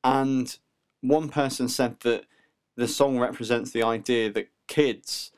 and 0.06 0.58
one 1.02 1.28
person 1.28 1.68
said 1.68 2.00
that 2.02 2.26
the 2.78 2.88
song 2.88 3.20
represents 3.20 3.72
the 3.72 3.84
idea 3.84 4.32
that 4.32 4.50
kids 4.68 5.32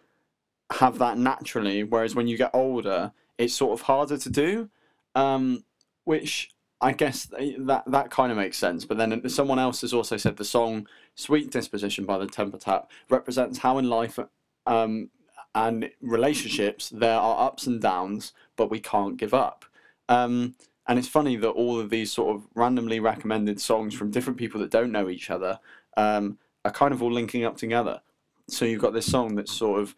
have 0.73 0.99
that 0.99 1.17
naturally, 1.17 1.83
whereas 1.83 2.13
when 2.13 2.27
you 2.27 2.37
get 2.37 2.51
older, 2.53 3.11
it's 3.39 3.55
sort 3.55 3.79
of 3.79 3.87
harder 3.87 4.17
to 4.17 4.29
do. 4.29 4.69
Um, 5.15 5.63
which 6.09 6.49
I 6.81 6.93
guess 6.93 7.25
that 7.25 7.83
that 7.85 8.09
kind 8.09 8.31
of 8.31 8.37
makes 8.37 8.57
sense. 8.57 8.83
But 8.83 8.97
then 8.97 9.29
someone 9.29 9.59
else 9.59 9.81
has 9.81 9.93
also 9.93 10.17
said 10.17 10.37
the 10.37 10.43
song 10.43 10.87
"Sweet 11.13 11.51
Disposition" 11.51 12.03
by 12.05 12.17
the 12.17 12.25
Temper 12.25 12.57
Trap 12.57 12.89
represents 13.09 13.59
how 13.59 13.77
in 13.77 13.89
life 13.89 14.17
um, 14.65 15.11
and 15.53 15.91
relationships 16.01 16.89
there 16.89 17.19
are 17.19 17.45
ups 17.45 17.67
and 17.67 17.79
downs, 17.79 18.33
but 18.55 18.71
we 18.71 18.79
can't 18.79 19.17
give 19.17 19.35
up. 19.35 19.65
Um, 20.07 20.55
and 20.87 20.97
it's 20.97 21.07
funny 21.07 21.35
that 21.35 21.49
all 21.49 21.79
of 21.79 21.91
these 21.91 22.11
sort 22.11 22.35
of 22.35 22.47
randomly 22.55 22.99
recommended 22.99 23.61
songs 23.61 23.93
from 23.93 24.09
different 24.09 24.39
people 24.39 24.59
that 24.61 24.71
don't 24.71 24.91
know 24.91 25.09
each 25.09 25.29
other 25.29 25.59
um, 25.95 26.39
are 26.69 26.73
kind 26.73 26.93
of 26.93 27.01
all 27.01 27.11
linking 27.11 27.43
up 27.43 27.57
together. 27.57 28.01
So 28.47 28.65
you've 28.65 28.81
got 28.81 28.93
this 28.93 29.05
song 29.05 29.35
that's 29.35 29.51
sort 29.51 29.81
of 29.81 29.95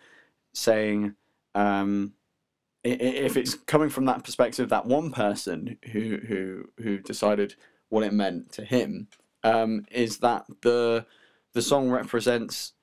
saying, 0.54 1.16
um, 1.56 2.14
if 2.84 3.38
it's 3.38 3.54
coming 3.54 3.90
from 3.90 4.06
that 4.06 4.24
perspective, 4.24 4.70
that 4.70 4.86
one 4.86 5.12
person 5.12 5.78
who 5.92 6.18
who 6.28 6.70
who 6.82 6.98
decided 6.98 7.56
what 7.90 8.04
it 8.04 8.14
meant 8.14 8.52
to 8.54 8.66
him, 8.66 9.08
um, 9.44 9.86
is 9.92 10.18
that 10.18 10.46
the 10.62 11.06
the 11.54 11.62
song 11.62 11.90
represents 11.92 12.74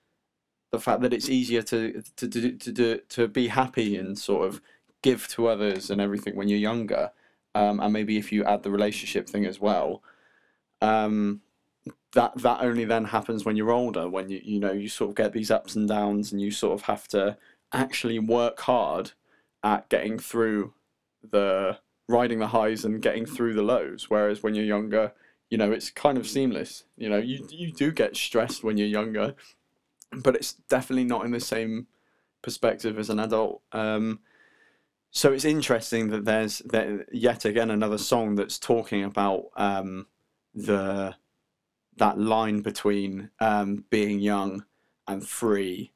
the 0.70 0.79
fact 0.79 1.01
that 1.01 1.12
it's 1.12 1.29
easier 1.29 1.62
to 1.62 2.03
to 2.16 2.29
to 2.29 2.53
to, 2.53 2.72
do, 2.72 3.01
to 3.09 3.29
be 3.29 3.48
happy 3.48 3.96
and 3.96 4.18
sort 4.18 4.46
of 4.46 4.61
give 5.03 5.29
to 5.29 5.48
others 5.48 5.90
and 5.90 6.01
everything 6.01 6.37
when 6.37 6.48
you're 6.48 6.59
younger, 6.59 7.11
um, 7.55 7.81
and 7.81 7.92
maybe 7.92 8.18
if 8.18 8.31
you 8.33 8.44
add 8.44 8.62
the 8.62 8.70
relationship 8.70 9.29
thing 9.29 9.46
as 9.46 9.61
well, 9.61 10.03
um, 10.81 11.40
that 12.12 12.37
that 12.38 12.62
only 12.62 12.85
then 12.85 13.05
happens 13.05 13.44
when 13.44 13.57
you're 13.57 13.71
older. 13.71 14.09
When 14.09 14.29
you 14.31 14.40
you 14.42 14.61
know 14.61 14.73
you 14.73 14.88
sort 14.88 15.11
of 15.11 15.16
get 15.16 15.33
these 15.33 15.51
ups 15.51 15.77
and 15.77 15.88
downs, 15.88 16.33
and 16.33 16.40
you 16.40 16.51
sort 16.51 16.75
of 16.75 16.87
have 16.87 17.09
to 17.09 17.37
actually 17.73 18.18
work 18.18 18.61
hard 18.61 19.12
at 19.62 19.88
getting 19.88 20.18
through 20.18 20.73
the 21.29 21.79
riding 22.09 22.38
the 22.38 22.49
highs 22.49 22.85
and 22.85 23.03
getting 23.03 23.27
through 23.27 23.55
the 23.55 23.62
lows. 23.62 24.09
Whereas 24.09 24.42
when 24.42 24.55
you're 24.55 24.64
younger, 24.64 25.12
you 25.51 25.59
know 25.59 25.71
it's 25.71 25.90
kind 25.90 26.16
of 26.16 26.27
seamless. 26.27 26.85
You 26.97 27.11
know 27.11 27.18
you 27.18 27.47
you 27.51 27.73
do 27.73 27.92
get 27.92 28.16
stressed 28.16 28.64
when 28.64 28.79
you're 28.79 28.88
younger, 28.88 29.35
but 30.12 30.35
it's 30.35 30.55
definitely 30.55 31.05
not 31.05 31.25
in 31.25 31.33
the 31.33 31.40
same 31.40 31.88
perspective 32.42 32.99
as 32.99 33.11
an 33.11 33.18
adult. 33.18 33.62
Um, 33.73 34.21
so 35.11 35.33
it's 35.33 35.44
interesting 35.44 36.09
that 36.09 36.25
there's 36.25 36.62
yet 37.12 37.44
again 37.44 37.71
another 37.71 37.99
song 37.99 38.35
that's 38.35 38.59
talking 38.59 39.05
about 39.05 39.47
um, 39.57 40.07
the 40.55 41.14
that 41.98 42.18
line 42.18 42.61
between 42.61 43.30
um, 43.40 43.84
being 43.90 44.20
young 44.20 44.64
and 45.06 45.26
free, 45.26 45.92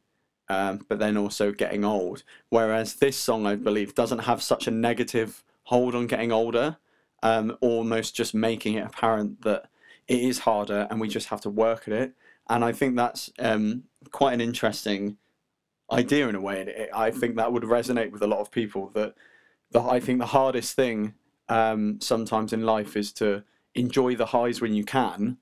um, 0.48 0.84
but 0.88 0.98
then 0.98 1.16
also 1.16 1.52
getting 1.52 1.84
old. 1.84 2.22
Whereas 2.48 2.94
this 2.94 3.16
song, 3.16 3.46
I 3.46 3.56
believe, 3.56 3.94
doesn't 3.94 4.20
have 4.20 4.42
such 4.42 4.66
a 4.66 4.70
negative 4.70 5.44
hold 5.64 5.94
on 5.94 6.06
getting 6.06 6.32
older, 6.32 6.76
um, 7.22 7.56
almost 7.60 8.14
just 8.14 8.34
making 8.34 8.74
it 8.74 8.86
apparent 8.86 9.42
that 9.42 9.68
it 10.08 10.20
is 10.20 10.40
harder 10.40 10.86
and 10.90 11.00
we 11.00 11.08
just 11.08 11.28
have 11.28 11.40
to 11.42 11.50
work 11.50 11.86
at 11.86 11.94
it. 11.94 12.12
And 12.48 12.64
I 12.64 12.72
think 12.72 12.96
that's 12.96 13.30
um, 13.38 13.84
quite 14.10 14.34
an 14.34 14.40
interesting 14.40 15.16
idea 15.90 16.28
in 16.28 16.34
a 16.34 16.40
way. 16.40 16.60
It, 16.62 16.90
I 16.94 17.10
think 17.10 17.36
that 17.36 17.52
would 17.52 17.62
resonate 17.62 18.10
with 18.10 18.22
a 18.22 18.26
lot 18.26 18.40
of 18.40 18.50
people. 18.50 18.90
That 18.94 19.14
the, 19.70 19.80
I 19.80 20.00
think 20.00 20.18
the 20.18 20.26
hardest 20.26 20.74
thing 20.74 21.14
um, 21.48 22.00
sometimes 22.00 22.52
in 22.52 22.64
life 22.64 22.96
is 22.96 23.12
to 23.14 23.44
enjoy 23.74 24.16
the 24.16 24.26
highs 24.26 24.60
when 24.60 24.74
you 24.74 24.84
can, 24.84 25.38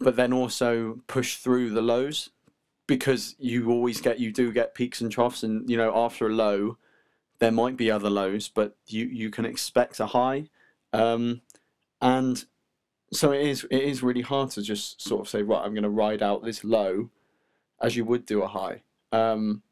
but 0.00 0.16
then 0.16 0.32
also 0.32 0.98
push 1.06 1.36
through 1.36 1.70
the 1.70 1.82
lows 1.82 2.30
because 2.86 3.36
you 3.38 3.70
always 3.70 4.00
get 4.00 4.18
you 4.18 4.32
do 4.32 4.50
get 4.50 4.74
peaks 4.74 5.00
and 5.00 5.12
troughs 5.12 5.44
and 5.44 5.70
you 5.70 5.76
know 5.76 5.92
after 5.94 6.26
a 6.26 6.32
low 6.32 6.76
there 7.38 7.52
might 7.52 7.76
be 7.76 7.90
other 7.90 8.10
lows 8.10 8.48
but 8.48 8.76
you 8.86 9.04
you 9.06 9.30
can 9.30 9.44
expect 9.44 10.00
a 10.00 10.06
high. 10.06 10.48
Um, 10.92 11.42
and 12.00 12.44
so 13.12 13.32
it 13.32 13.42
is 13.42 13.64
it 13.70 13.82
is 13.82 14.02
really 14.02 14.22
hard 14.22 14.50
to 14.50 14.62
just 14.62 15.00
sort 15.00 15.20
of 15.20 15.28
say 15.28 15.42
right 15.42 15.64
i'm 15.64 15.72
going 15.72 15.82
to 15.82 15.90
ride 15.90 16.22
out 16.22 16.44
this 16.44 16.64
low 16.64 17.10
as 17.82 17.96
you 17.96 18.04
would 18.04 18.26
do 18.26 18.42
a 18.42 18.48
high. 18.48 18.82
Um, 19.12 19.62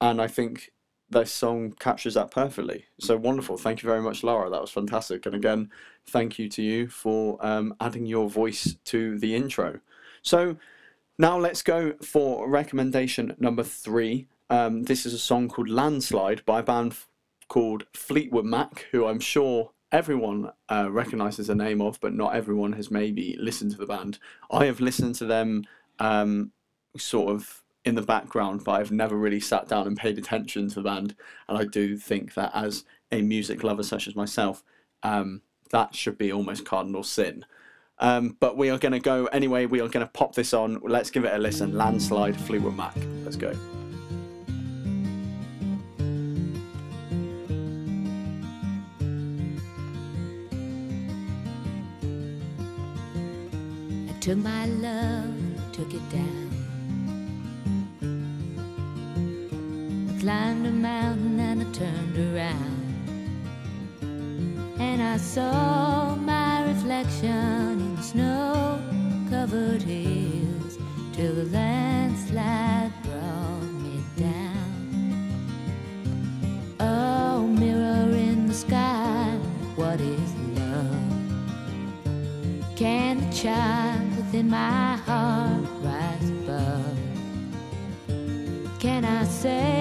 and 0.00 0.20
i 0.20 0.26
think 0.26 0.72
this 1.14 1.32
song 1.32 1.72
captures 1.78 2.14
that 2.14 2.30
perfectly 2.30 2.84
so 3.00 3.16
wonderful 3.16 3.56
thank 3.56 3.82
you 3.82 3.88
very 3.88 4.02
much 4.02 4.22
Lara. 4.22 4.50
that 4.50 4.60
was 4.60 4.70
fantastic 4.70 5.24
and 5.26 5.34
again 5.34 5.70
thank 6.06 6.38
you 6.38 6.48
to 6.50 6.62
you 6.62 6.88
for 6.88 7.38
um, 7.44 7.74
adding 7.80 8.04
your 8.04 8.28
voice 8.28 8.76
to 8.84 9.18
the 9.18 9.34
intro 9.34 9.80
so 10.22 10.56
now 11.18 11.38
let's 11.38 11.62
go 11.62 11.92
for 12.02 12.48
recommendation 12.48 13.36
number 13.38 13.62
three. 13.62 14.26
Um, 14.50 14.82
this 14.82 15.06
is 15.06 15.14
a 15.14 15.18
song 15.18 15.48
called 15.48 15.68
Landslide 15.68 16.44
by 16.44 16.58
a 16.60 16.62
band 16.62 16.92
f- 16.92 17.08
called 17.48 17.86
Fleetwood 17.94 18.44
Mac, 18.44 18.86
who 18.90 19.06
I'm 19.06 19.20
sure 19.20 19.70
everyone 19.92 20.50
uh, 20.68 20.90
recognizes 20.90 21.46
the 21.46 21.54
name 21.54 21.80
of, 21.80 22.00
but 22.00 22.14
not 22.14 22.34
everyone 22.34 22.72
has 22.72 22.90
maybe 22.90 23.36
listened 23.38 23.70
to 23.72 23.76
the 23.76 23.86
band. 23.86 24.18
I 24.50 24.64
have 24.64 24.80
listened 24.80 25.14
to 25.16 25.24
them 25.24 25.66
um, 26.00 26.50
sort 26.96 27.30
of 27.30 27.62
in 27.84 27.94
the 27.94 28.02
background, 28.02 28.64
but 28.64 28.72
I've 28.72 28.90
never 28.90 29.16
really 29.16 29.40
sat 29.40 29.68
down 29.68 29.86
and 29.86 29.96
paid 29.96 30.18
attention 30.18 30.68
to 30.68 30.76
the 30.76 30.82
band. 30.82 31.14
And 31.48 31.58
I 31.58 31.64
do 31.64 31.96
think 31.96 32.34
that 32.34 32.50
as 32.54 32.84
a 33.12 33.20
music 33.20 33.62
lover 33.62 33.82
such 33.82 34.08
as 34.08 34.16
myself, 34.16 34.64
um, 35.02 35.42
that 35.70 35.94
should 35.94 36.16
be 36.16 36.32
almost 36.32 36.64
cardinal 36.64 37.02
sin. 37.02 37.44
Um, 37.98 38.36
but 38.40 38.56
we 38.56 38.70
are 38.70 38.78
going 38.78 38.92
to 38.92 39.00
go 39.00 39.26
anyway. 39.26 39.66
We 39.66 39.80
are 39.80 39.88
going 39.88 40.04
to 40.04 40.12
pop 40.12 40.34
this 40.34 40.54
on. 40.54 40.80
Let's 40.82 41.10
give 41.10 41.24
it 41.24 41.34
a 41.34 41.38
listen. 41.38 41.76
Landslide, 41.76 42.36
Fleetwood 42.36 42.74
Mac. 42.74 42.96
Let's 43.22 43.36
go. 43.36 43.54
I 54.08 54.18
took 54.20 54.38
my 54.38 54.66
love, 54.66 55.34
took 55.72 55.92
it 55.92 56.10
down. 56.10 56.63
Climbed 60.24 60.66
a 60.66 60.70
mountain 60.70 61.38
and 61.38 61.60
I 61.60 61.64
turned 61.72 62.16
around. 62.16 62.80
And 64.80 65.02
I 65.02 65.18
saw 65.18 66.14
my 66.14 66.66
reflection 66.66 67.78
in 67.86 68.02
snow 68.02 68.80
covered 69.28 69.82
hills 69.82 70.78
till 71.12 71.34
the 71.34 71.44
landslide 71.52 72.90
brought 73.02 73.70
me 73.84 74.02
down. 74.16 75.26
Oh, 76.80 77.46
mirror 77.46 78.08
in 78.16 78.46
the 78.46 78.54
sky, 78.54 79.28
what 79.76 80.00
is 80.00 80.34
love? 80.58 81.12
Can 82.76 83.20
the 83.20 83.36
child 83.36 84.16
within 84.16 84.48
my 84.48 84.96
heart 84.96 85.68
rise 85.82 86.30
above? 86.30 86.98
Can 88.80 89.04
I 89.04 89.24
sail 89.24 89.73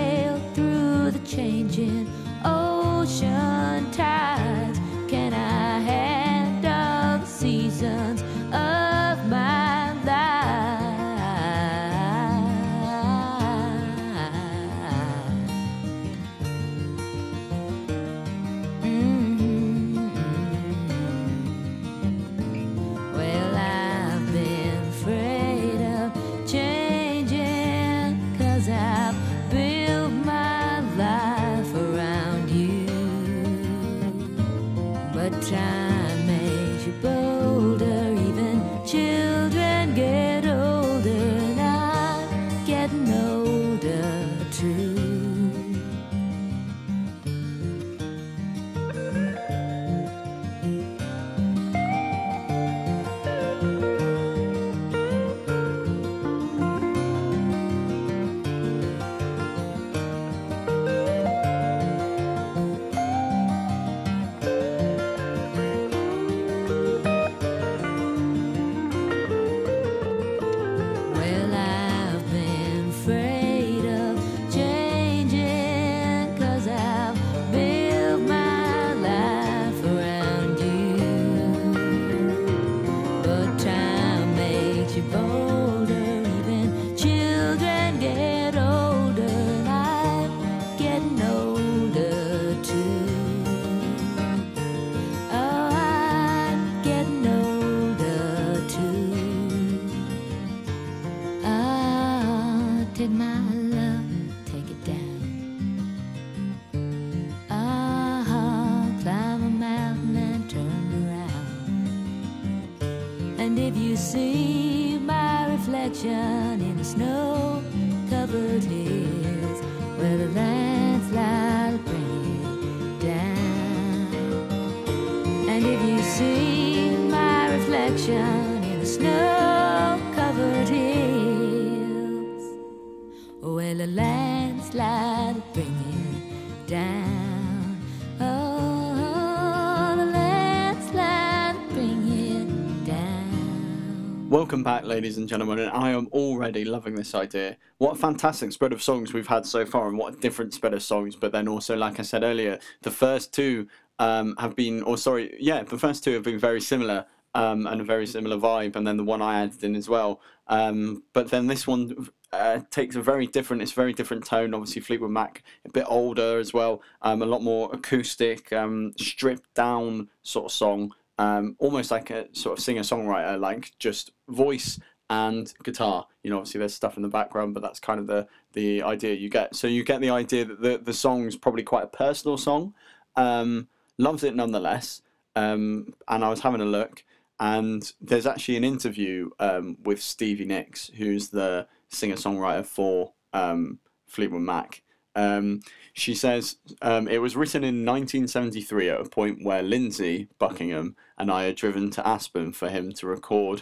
Welcome 144.33 144.63
back, 144.63 144.83
ladies 144.83 145.19
and 145.19 145.29
gentlemen, 145.29 145.59
and 145.59 145.69
I 145.69 145.91
am 145.91 146.07
already 146.07 146.65
loving 146.65 146.95
this 146.95 147.13
idea. 147.13 147.55
What 147.77 147.91
a 147.91 147.99
fantastic 147.99 148.51
spread 148.51 148.73
of 148.73 148.81
songs 148.81 149.13
we've 149.13 149.27
had 149.27 149.45
so 149.45 149.63
far, 149.63 149.87
and 149.87 149.95
what 149.95 150.15
a 150.15 150.17
different 150.17 150.55
spread 150.55 150.73
of 150.73 150.81
songs. 150.81 151.15
But 151.15 151.31
then 151.31 151.47
also, 151.47 151.77
like 151.77 151.99
I 151.99 152.01
said 152.01 152.23
earlier, 152.23 152.57
the 152.81 152.89
first 152.89 153.31
two 153.31 153.67
um, 153.99 154.35
have 154.39 154.55
been, 154.55 154.81
or 154.81 154.97
sorry, 154.97 155.37
yeah, 155.39 155.61
the 155.61 155.77
first 155.77 156.03
two 156.03 156.13
have 156.13 156.23
been 156.23 156.39
very 156.39 156.61
similar 156.61 157.05
um, 157.35 157.67
and 157.67 157.79
a 157.79 157.83
very 157.83 158.07
similar 158.07 158.37
vibe, 158.37 158.75
and 158.75 158.87
then 158.87 158.97
the 158.97 159.03
one 159.03 159.21
I 159.21 159.39
added 159.39 159.63
in 159.63 159.75
as 159.75 159.87
well. 159.87 160.19
Um, 160.47 161.03
but 161.13 161.29
then 161.29 161.45
this 161.45 161.67
one 161.67 162.09
uh, 162.31 162.61
takes 162.71 162.95
a 162.95 163.03
very 163.03 163.27
different, 163.27 163.61
it's 163.61 163.73
very 163.73 163.93
different 163.93 164.25
tone. 164.25 164.55
Obviously, 164.55 164.81
Fleetwood 164.81 165.11
Mac, 165.11 165.43
a 165.63 165.69
bit 165.69 165.85
older 165.87 166.39
as 166.39 166.55
well, 166.55 166.81
um, 167.03 167.21
a 167.21 167.27
lot 167.27 167.43
more 167.43 167.69
acoustic, 167.71 168.51
um, 168.51 168.93
stripped 168.97 169.53
down 169.53 170.09
sort 170.23 170.45
of 170.45 170.51
song 170.51 170.91
um, 171.17 171.55
almost 171.59 171.91
like 171.91 172.09
a 172.09 172.27
sort 172.33 172.57
of 172.57 172.63
singer 172.63 172.81
songwriter, 172.81 173.39
like 173.39 173.71
just 173.79 174.11
voice 174.29 174.79
and 175.09 175.53
guitar. 175.63 176.07
You 176.23 176.29
know, 176.29 176.37
obviously 176.37 176.59
there's 176.59 176.73
stuff 176.73 176.97
in 176.97 177.03
the 177.03 177.09
background, 177.09 177.53
but 177.53 177.61
that's 177.61 177.79
kind 177.79 177.99
of 177.99 178.07
the 178.07 178.27
the 178.53 178.81
idea 178.83 179.13
you 179.13 179.29
get. 179.29 179.55
So 179.55 179.67
you 179.67 179.83
get 179.83 180.01
the 180.01 180.09
idea 180.09 180.45
that 180.45 180.61
the 180.61 180.77
the 180.77 180.93
song's 180.93 181.35
probably 181.35 181.63
quite 181.63 181.83
a 181.83 181.87
personal 181.87 182.37
song. 182.37 182.73
Um, 183.15 183.67
loves 183.97 184.23
it 184.23 184.35
nonetheless. 184.35 185.01
Um, 185.35 185.93
and 186.07 186.23
I 186.23 186.29
was 186.29 186.41
having 186.41 186.61
a 186.61 186.65
look, 186.65 187.03
and 187.39 187.91
there's 187.99 188.27
actually 188.27 188.57
an 188.57 188.63
interview 188.63 189.31
um, 189.39 189.77
with 189.83 190.01
Stevie 190.01 190.45
Nicks, 190.45 190.91
who's 190.95 191.29
the 191.29 191.67
singer 191.89 192.15
songwriter 192.15 192.65
for 192.65 193.13
um, 193.33 193.79
Fleetwood 194.07 194.41
Mac. 194.41 194.82
Um, 195.15 195.61
she 195.93 196.15
says 196.15 196.57
um, 196.81 197.07
it 197.07 197.19
was 197.19 197.35
written 197.35 197.63
in 197.63 197.85
1973 197.85 198.89
at 198.89 199.01
a 199.01 199.09
point 199.09 199.43
where 199.43 199.61
Lindsey 199.61 200.27
Buckingham 200.39 200.95
and 201.17 201.31
I 201.31 201.43
had 201.43 201.55
driven 201.55 201.91
to 201.91 202.07
Aspen 202.07 202.51
for 202.51 202.69
him 202.69 202.91
to 202.93 203.07
record, 203.07 203.61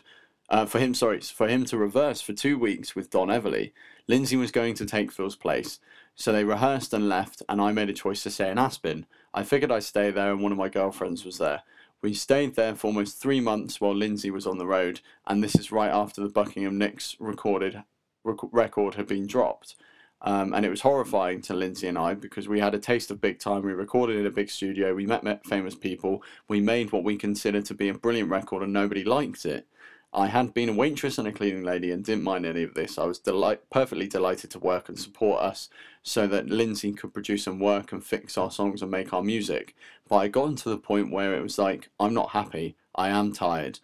uh, 0.49 0.65
for 0.65 0.79
him, 0.79 0.93
sorry, 0.93 1.19
for 1.21 1.47
him 1.47 1.65
to 1.65 1.77
reverse 1.77 2.21
for 2.21 2.33
two 2.33 2.57
weeks 2.57 2.95
with 2.95 3.09
Don 3.09 3.27
Everly. 3.27 3.71
Lindsey 4.07 4.37
was 4.37 4.51
going 4.51 4.75
to 4.75 4.85
take 4.85 5.11
Phil's 5.11 5.35
place, 5.35 5.79
so 6.15 6.31
they 6.31 6.43
rehearsed 6.43 6.93
and 6.93 7.09
left, 7.09 7.41
and 7.49 7.61
I 7.61 7.71
made 7.71 7.89
a 7.89 7.93
choice 7.93 8.23
to 8.23 8.29
stay 8.29 8.49
in 8.49 8.57
Aspen. 8.57 9.05
I 9.33 9.43
figured 9.43 9.71
I'd 9.71 9.83
stay 9.83 10.11
there, 10.11 10.31
and 10.31 10.41
one 10.41 10.51
of 10.51 10.57
my 10.57 10.69
girlfriends 10.69 11.25
was 11.25 11.37
there. 11.37 11.63
We 12.01 12.13
stayed 12.13 12.55
there 12.55 12.75
for 12.75 12.87
almost 12.87 13.21
three 13.21 13.39
months 13.39 13.79
while 13.79 13.93
Lindsey 13.93 14.31
was 14.31 14.47
on 14.47 14.57
the 14.57 14.65
road, 14.65 15.01
and 15.27 15.43
this 15.43 15.55
is 15.55 15.71
right 15.71 15.91
after 15.91 16.21
the 16.21 16.29
Buckingham 16.29 16.77
Nicks 16.77 17.15
recorded 17.19 17.83
rec- 18.23 18.51
record 18.51 18.95
had 18.95 19.07
been 19.07 19.27
dropped. 19.27 19.75
Um, 20.23 20.53
and 20.53 20.65
it 20.65 20.69
was 20.69 20.81
horrifying 20.81 21.41
to 21.43 21.55
Lindsey 21.55 21.87
and 21.87 21.97
I 21.97 22.13
because 22.13 22.47
we 22.47 22.59
had 22.59 22.75
a 22.75 22.79
taste 22.79 23.09
of 23.09 23.19
big 23.19 23.39
time. 23.39 23.63
We 23.63 23.73
recorded 23.73 24.17
in 24.17 24.27
a 24.27 24.31
big 24.31 24.49
studio. 24.49 24.93
We 24.93 25.07
met, 25.07 25.23
met 25.23 25.45
famous 25.47 25.73
people. 25.73 26.21
We 26.47 26.61
made 26.61 26.91
what 26.91 27.03
we 27.03 27.17
considered 27.17 27.65
to 27.65 27.73
be 27.73 27.89
a 27.89 27.93
brilliant 27.95 28.29
record, 28.29 28.61
and 28.61 28.71
nobody 28.71 29.03
liked 29.03 29.45
it. 29.45 29.67
I 30.13 30.27
had 30.27 30.53
been 30.53 30.67
a 30.67 30.73
waitress 30.73 31.17
and 31.17 31.27
a 31.27 31.31
cleaning 31.31 31.63
lady 31.63 31.89
and 31.89 32.03
didn't 32.03 32.25
mind 32.25 32.45
any 32.45 32.63
of 32.63 32.73
this. 32.73 32.97
I 32.97 33.05
was 33.05 33.17
delight- 33.17 33.69
perfectly 33.69 34.07
delighted 34.07 34.51
to 34.51 34.59
work 34.59 34.89
and 34.89 34.99
support 34.99 35.41
us 35.41 35.69
so 36.03 36.27
that 36.27 36.49
Lindsey 36.49 36.91
could 36.91 37.13
produce 37.13 37.47
and 37.47 37.61
work 37.61 37.93
and 37.93 38.03
fix 38.03 38.37
our 38.37 38.51
songs 38.51 38.81
and 38.81 38.91
make 38.91 39.13
our 39.13 39.23
music. 39.23 39.73
But 40.09 40.17
I 40.17 40.27
got 40.27 40.57
to 40.57 40.69
the 40.69 40.77
point 40.77 41.11
where 41.11 41.33
it 41.35 41.41
was 41.41 41.57
like, 41.57 41.89
I'm 41.97 42.13
not 42.13 42.31
happy. 42.31 42.75
I 42.93 43.07
am 43.07 43.31
tired. 43.31 43.79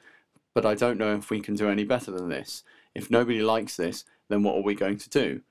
But 0.54 0.65
I 0.65 0.76
don't 0.76 0.97
know 0.97 1.15
if 1.15 1.30
we 1.30 1.39
can 1.39 1.56
do 1.56 1.69
any 1.69 1.86
better 1.86 2.12
than 2.12 2.28
this. 2.28 2.63
If 2.93 3.10
nobody 3.10 3.41
likes 3.41 3.78
this, 3.78 4.04
then 4.28 4.43
what 4.43 4.56
are 4.56 4.63
we 4.63 4.76
going 4.76 4.97
to 4.97 5.10
do? 5.10 5.41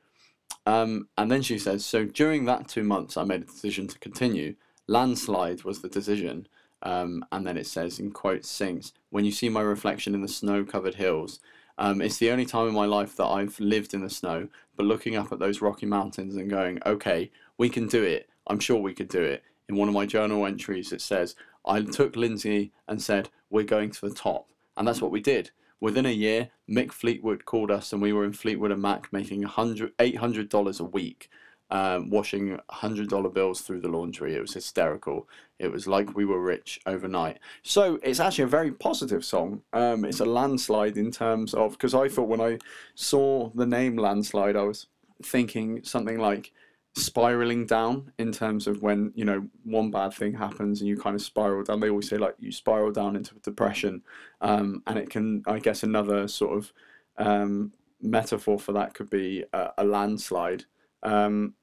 Um, 0.66 1.08
and 1.16 1.30
then 1.30 1.42
she 1.42 1.58
says, 1.58 1.84
so 1.84 2.04
during 2.04 2.44
that 2.46 2.68
two 2.68 2.82
months, 2.82 3.16
I 3.16 3.24
made 3.24 3.42
a 3.42 3.46
decision 3.46 3.86
to 3.88 3.98
continue. 3.98 4.56
Landslide 4.88 5.64
was 5.64 5.80
the 5.80 5.88
decision. 5.88 6.48
Um, 6.82 7.24
and 7.32 7.46
then 7.46 7.56
it 7.56 7.66
says, 7.66 7.98
in 7.98 8.10
quotes, 8.10 8.48
sings, 8.48 8.92
When 9.10 9.24
you 9.24 9.32
see 9.32 9.48
my 9.48 9.60
reflection 9.60 10.14
in 10.14 10.22
the 10.22 10.28
snow 10.28 10.64
covered 10.64 10.96
hills. 10.96 11.40
Um, 11.78 12.00
it's 12.00 12.18
the 12.18 12.30
only 12.30 12.46
time 12.46 12.68
in 12.68 12.74
my 12.74 12.86
life 12.86 13.16
that 13.16 13.26
I've 13.26 13.60
lived 13.60 13.92
in 13.92 14.00
the 14.00 14.10
snow, 14.10 14.48
but 14.76 14.86
looking 14.86 15.14
up 15.14 15.30
at 15.30 15.38
those 15.38 15.60
rocky 15.60 15.84
mountains 15.84 16.36
and 16.36 16.48
going, 16.48 16.80
okay, 16.86 17.30
we 17.58 17.68
can 17.68 17.86
do 17.86 18.02
it. 18.02 18.28
I'm 18.46 18.60
sure 18.60 18.80
we 18.80 18.94
could 18.94 19.08
do 19.08 19.22
it. 19.22 19.42
In 19.68 19.76
one 19.76 19.88
of 19.88 19.94
my 19.94 20.06
journal 20.06 20.46
entries, 20.46 20.92
it 20.92 21.00
says, 21.00 21.34
I 21.66 21.82
took 21.82 22.16
Lindsey 22.16 22.72
and 22.86 23.02
said, 23.02 23.28
We're 23.50 23.64
going 23.64 23.90
to 23.90 24.08
the 24.08 24.14
top. 24.14 24.48
And 24.76 24.86
that's 24.86 25.02
what 25.02 25.10
we 25.10 25.20
did. 25.20 25.50
Within 25.80 26.06
a 26.06 26.10
year, 26.10 26.50
Mick 26.68 26.90
Fleetwood 26.92 27.44
called 27.44 27.70
us, 27.70 27.92
and 27.92 28.00
we 28.00 28.12
were 28.12 28.24
in 28.24 28.32
Fleetwood 28.32 28.72
and 28.72 28.80
Mac 28.80 29.12
making 29.12 29.42
$100, 29.42 29.92
$800 29.98 30.80
a 30.80 30.84
week, 30.84 31.28
um, 31.70 32.08
washing 32.08 32.58
$100 32.70 33.34
bills 33.34 33.60
through 33.60 33.80
the 33.80 33.88
laundry. 33.88 34.34
It 34.34 34.40
was 34.40 34.54
hysterical. 34.54 35.28
It 35.58 35.70
was 35.70 35.86
like 35.86 36.16
we 36.16 36.24
were 36.24 36.40
rich 36.40 36.80
overnight. 36.86 37.40
So 37.62 37.98
it's 38.02 38.20
actually 38.20 38.44
a 38.44 38.48
very 38.48 38.72
positive 38.72 39.24
song. 39.24 39.62
Um, 39.72 40.04
it's 40.04 40.20
a 40.20 40.24
landslide 40.24 40.96
in 40.96 41.10
terms 41.10 41.52
of, 41.52 41.72
because 41.72 41.94
I 41.94 42.08
thought 42.08 42.28
when 42.28 42.40
I 42.40 42.58
saw 42.94 43.50
the 43.54 43.66
name 43.66 43.96
Landslide, 43.96 44.56
I 44.56 44.62
was 44.62 44.86
thinking 45.22 45.82
something 45.82 46.18
like 46.18 46.52
spiraling 46.96 47.66
down 47.66 48.10
in 48.18 48.32
terms 48.32 48.66
of 48.66 48.82
when 48.82 49.12
you 49.14 49.24
know 49.24 49.46
one 49.64 49.90
bad 49.90 50.14
thing 50.14 50.32
happens 50.32 50.80
and 50.80 50.88
you 50.88 50.96
kind 50.96 51.14
of 51.14 51.22
spiral 51.22 51.62
down. 51.62 51.80
They 51.80 51.90
always 51.90 52.08
say 52.08 52.16
like 52.16 52.34
you 52.38 52.50
spiral 52.50 52.90
down 52.90 53.16
into 53.16 53.34
depression. 53.36 54.02
Um, 54.40 54.82
and 54.86 54.98
it 54.98 55.10
can 55.10 55.42
i 55.46 55.58
guess 55.58 55.82
another 55.82 56.28
sort 56.28 56.58
of 56.58 56.72
um, 57.18 57.72
metaphor 58.00 58.58
for 58.58 58.72
that 58.72 58.94
could 58.94 59.10
be 59.10 59.44
a, 59.52 59.70
a 59.78 59.84
landslide. 59.84 60.64
Um, 61.02 61.54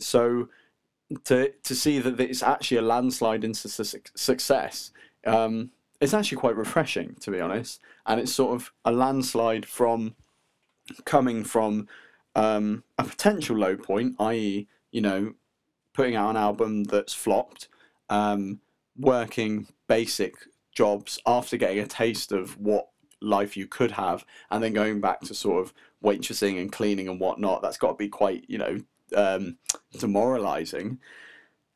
so 0.00 0.48
to 1.24 1.52
to 1.62 1.74
see 1.74 1.98
that 2.00 2.18
it's 2.20 2.42
actually 2.42 2.78
a 2.78 2.82
landslide 2.82 3.44
into 3.44 3.68
su- 3.68 4.00
success 4.16 4.90
um, 5.26 5.70
it's 6.00 6.14
actually 6.14 6.38
quite 6.38 6.56
refreshing 6.56 7.14
to 7.20 7.30
be 7.30 7.40
honest. 7.40 7.80
And 8.06 8.20
it's 8.20 8.32
sort 8.32 8.54
of 8.56 8.72
a 8.84 8.90
landslide 8.90 9.64
from 9.64 10.16
coming 11.04 11.44
from 11.44 11.86
um, 12.34 12.82
a 12.98 13.04
potential 13.04 13.56
low 13.56 13.76
point, 13.76 14.16
i.e., 14.18 14.66
you 14.92 15.00
know, 15.00 15.34
putting 15.94 16.14
out 16.14 16.30
an 16.30 16.36
album 16.36 16.84
that's 16.84 17.12
flopped, 17.14 17.68
um, 18.08 18.60
working 18.96 19.66
basic 19.88 20.34
jobs 20.72 21.18
after 21.26 21.56
getting 21.56 21.80
a 21.80 21.86
taste 21.86 22.32
of 22.32 22.58
what 22.58 22.88
life 23.20 23.56
you 23.56 23.66
could 23.66 23.90
have, 23.92 24.24
and 24.50 24.62
then 24.62 24.72
going 24.72 25.00
back 25.00 25.20
to 25.22 25.34
sort 25.34 25.64
of 25.64 25.74
waitressing 26.04 26.60
and 26.60 26.72
cleaning 26.72 27.08
and 27.08 27.20
whatnot. 27.20 27.62
That's 27.62 27.78
got 27.78 27.88
to 27.88 27.94
be 27.94 28.08
quite, 28.08 28.44
you 28.48 28.58
know, 28.58 28.80
um, 29.16 29.58
demoralizing. 29.98 30.98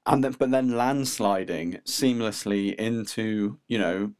And 0.07 0.23
then, 0.23 0.33
but 0.39 0.51
then 0.51 0.71
landsliding 0.71 1.83
seamlessly 1.85 2.75
into, 2.77 3.59
you 3.67 3.79
know, 3.79 4.13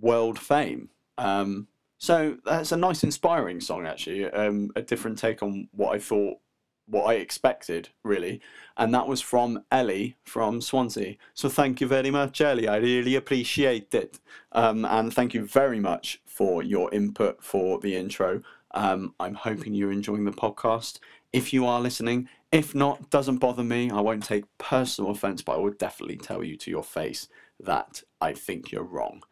world 0.00 0.38
fame. 0.38 0.88
Um, 1.18 1.68
so 1.98 2.38
that's 2.44 2.72
a 2.72 2.76
nice, 2.76 3.04
inspiring 3.04 3.60
song, 3.60 3.86
actually. 3.86 4.24
Um, 4.26 4.70
a 4.76 4.82
different 4.82 5.18
take 5.18 5.42
on 5.42 5.68
what 5.72 5.94
I 5.94 5.98
thought, 5.98 6.38
what 6.86 7.04
I 7.04 7.14
expected, 7.14 7.88
really. 8.02 8.40
And 8.76 8.94
that 8.94 9.06
was 9.06 9.20
from 9.20 9.64
Ellie 9.70 10.16
from 10.22 10.60
Swansea. 10.60 11.16
So 11.32 11.48
thank 11.48 11.80
you 11.80 11.86
very 11.86 12.10
much, 12.10 12.40
Ellie. 12.40 12.68
I 12.68 12.76
really 12.76 13.14
appreciate 13.14 13.94
it. 13.94 14.20
Um, 14.52 14.84
and 14.84 15.12
thank 15.12 15.34
you 15.34 15.46
very 15.46 15.80
much 15.80 16.20
for 16.24 16.62
your 16.62 16.92
input 16.92 17.42
for 17.42 17.78
the 17.78 17.96
intro. 17.96 18.42
Um, 18.72 19.14
I'm 19.20 19.34
hoping 19.34 19.74
you're 19.74 19.92
enjoying 19.92 20.24
the 20.24 20.32
podcast. 20.32 20.98
If 21.32 21.52
you 21.52 21.66
are 21.66 21.80
listening, 21.80 22.28
if 22.52 22.74
not, 22.74 23.10
doesn't 23.10 23.38
bother 23.38 23.64
me. 23.64 23.90
I 23.90 24.00
won't 24.00 24.24
take 24.24 24.44
personal 24.58 25.10
offense, 25.10 25.42
but 25.42 25.54
I 25.54 25.58
would 25.58 25.78
definitely 25.78 26.16
tell 26.16 26.44
you 26.44 26.56
to 26.58 26.70
your 26.70 26.84
face 26.84 27.28
that 27.60 28.02
I 28.20 28.32
think 28.32 28.70
you're 28.70 28.84
wrong. 28.84 29.22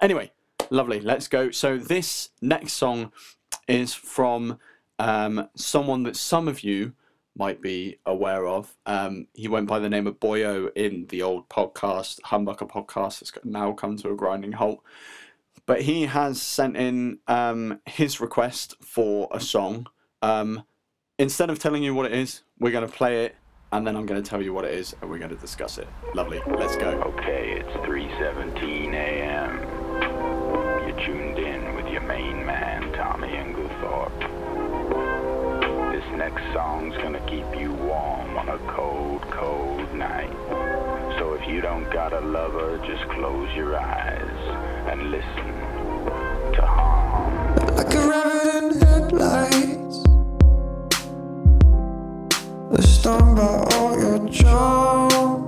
Anyway, 0.00 0.32
lovely. 0.70 1.00
Let's 1.00 1.28
go. 1.28 1.50
So 1.50 1.78
this 1.78 2.30
next 2.40 2.72
song 2.72 3.12
is 3.68 3.94
from 3.94 4.58
um, 4.98 5.48
someone 5.54 6.02
that 6.04 6.16
some 6.16 6.48
of 6.48 6.64
you 6.64 6.94
might 7.36 7.60
be 7.60 7.98
aware 8.06 8.46
of. 8.46 8.76
Um, 8.86 9.26
he 9.34 9.48
went 9.48 9.66
by 9.66 9.78
the 9.78 9.88
name 9.88 10.06
of 10.06 10.20
Boyo 10.20 10.70
in 10.74 11.06
the 11.08 11.22
old 11.22 11.48
podcast, 11.48 12.20
Humbucker 12.20 12.68
podcast. 12.68 13.20
that's 13.20 13.32
now 13.44 13.72
come 13.72 13.96
to 13.98 14.10
a 14.10 14.16
grinding 14.16 14.52
halt. 14.52 14.82
But 15.66 15.82
he 15.82 16.06
has 16.06 16.42
sent 16.42 16.76
in 16.76 17.18
um, 17.28 17.80
his 17.86 18.20
request 18.20 18.74
for 18.82 19.28
a 19.30 19.40
song. 19.40 19.86
Um, 20.20 20.64
instead 21.18 21.50
of 21.50 21.58
telling 21.58 21.82
you 21.82 21.94
what 21.94 22.06
it 22.06 22.12
is, 22.12 22.42
we're 22.58 22.72
going 22.72 22.86
to 22.86 22.92
play 22.92 23.24
it, 23.24 23.36
and 23.70 23.86
then 23.86 23.96
I'm 23.96 24.06
going 24.06 24.22
to 24.22 24.28
tell 24.28 24.42
you 24.42 24.52
what 24.52 24.64
it 24.64 24.74
is, 24.74 24.94
and 25.00 25.10
we're 25.10 25.18
going 25.18 25.30
to 25.30 25.36
discuss 25.36 25.78
it. 25.78 25.88
Lovely. 26.14 26.40
Let's 26.46 26.76
go. 26.76 26.88
Okay, 27.18 27.60
it's 27.60 27.70
3:17 27.86 28.92
a.m. 28.92 29.71
don't 41.82 41.92
got 41.92 42.12
a 42.12 42.20
lover, 42.20 42.78
just 42.86 43.02
close 43.10 43.52
your 43.54 43.78
eyes 43.78 44.88
and 44.88 45.10
listen 45.10 45.46
to 46.54 46.62
harm. 46.62 47.56
Like 47.76 47.94
a 47.94 48.08
rabbit 48.08 48.54
in 48.56 48.80
headlights. 48.80 50.02
They're 52.70 52.82
stung 52.82 53.34
by 53.34 53.64
all 53.74 53.98
your 53.98 54.28
charm. 54.28 55.46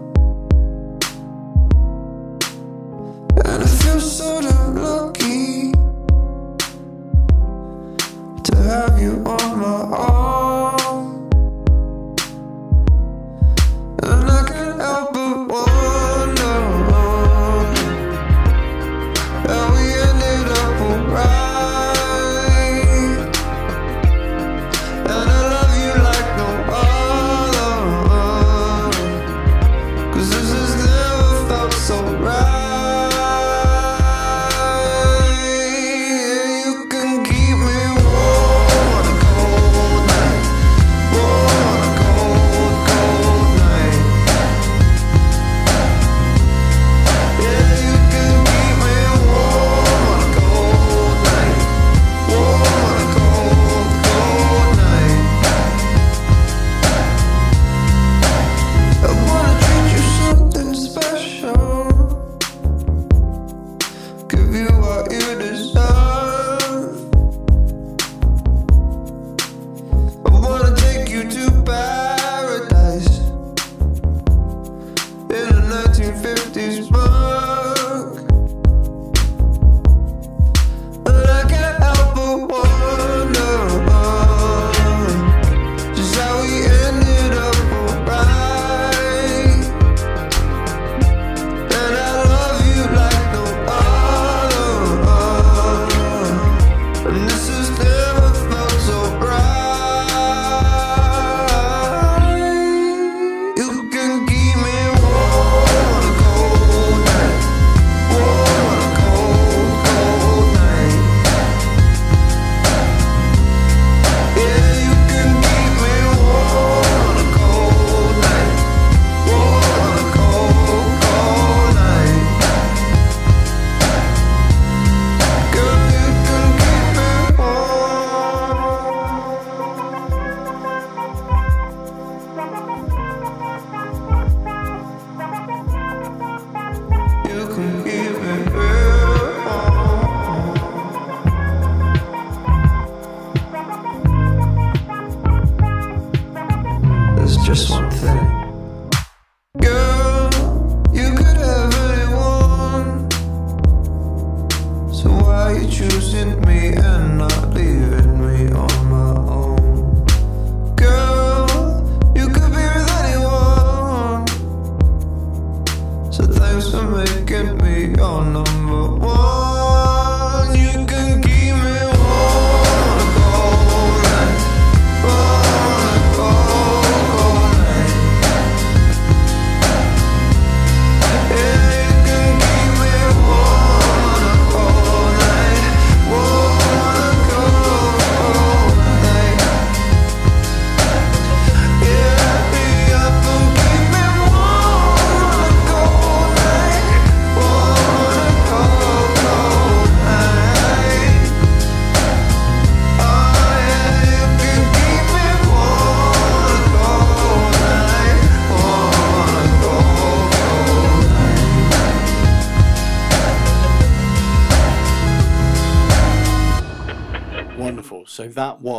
And 3.44 3.62
I 3.62 3.66
feel 3.66 4.00
so 4.00 4.40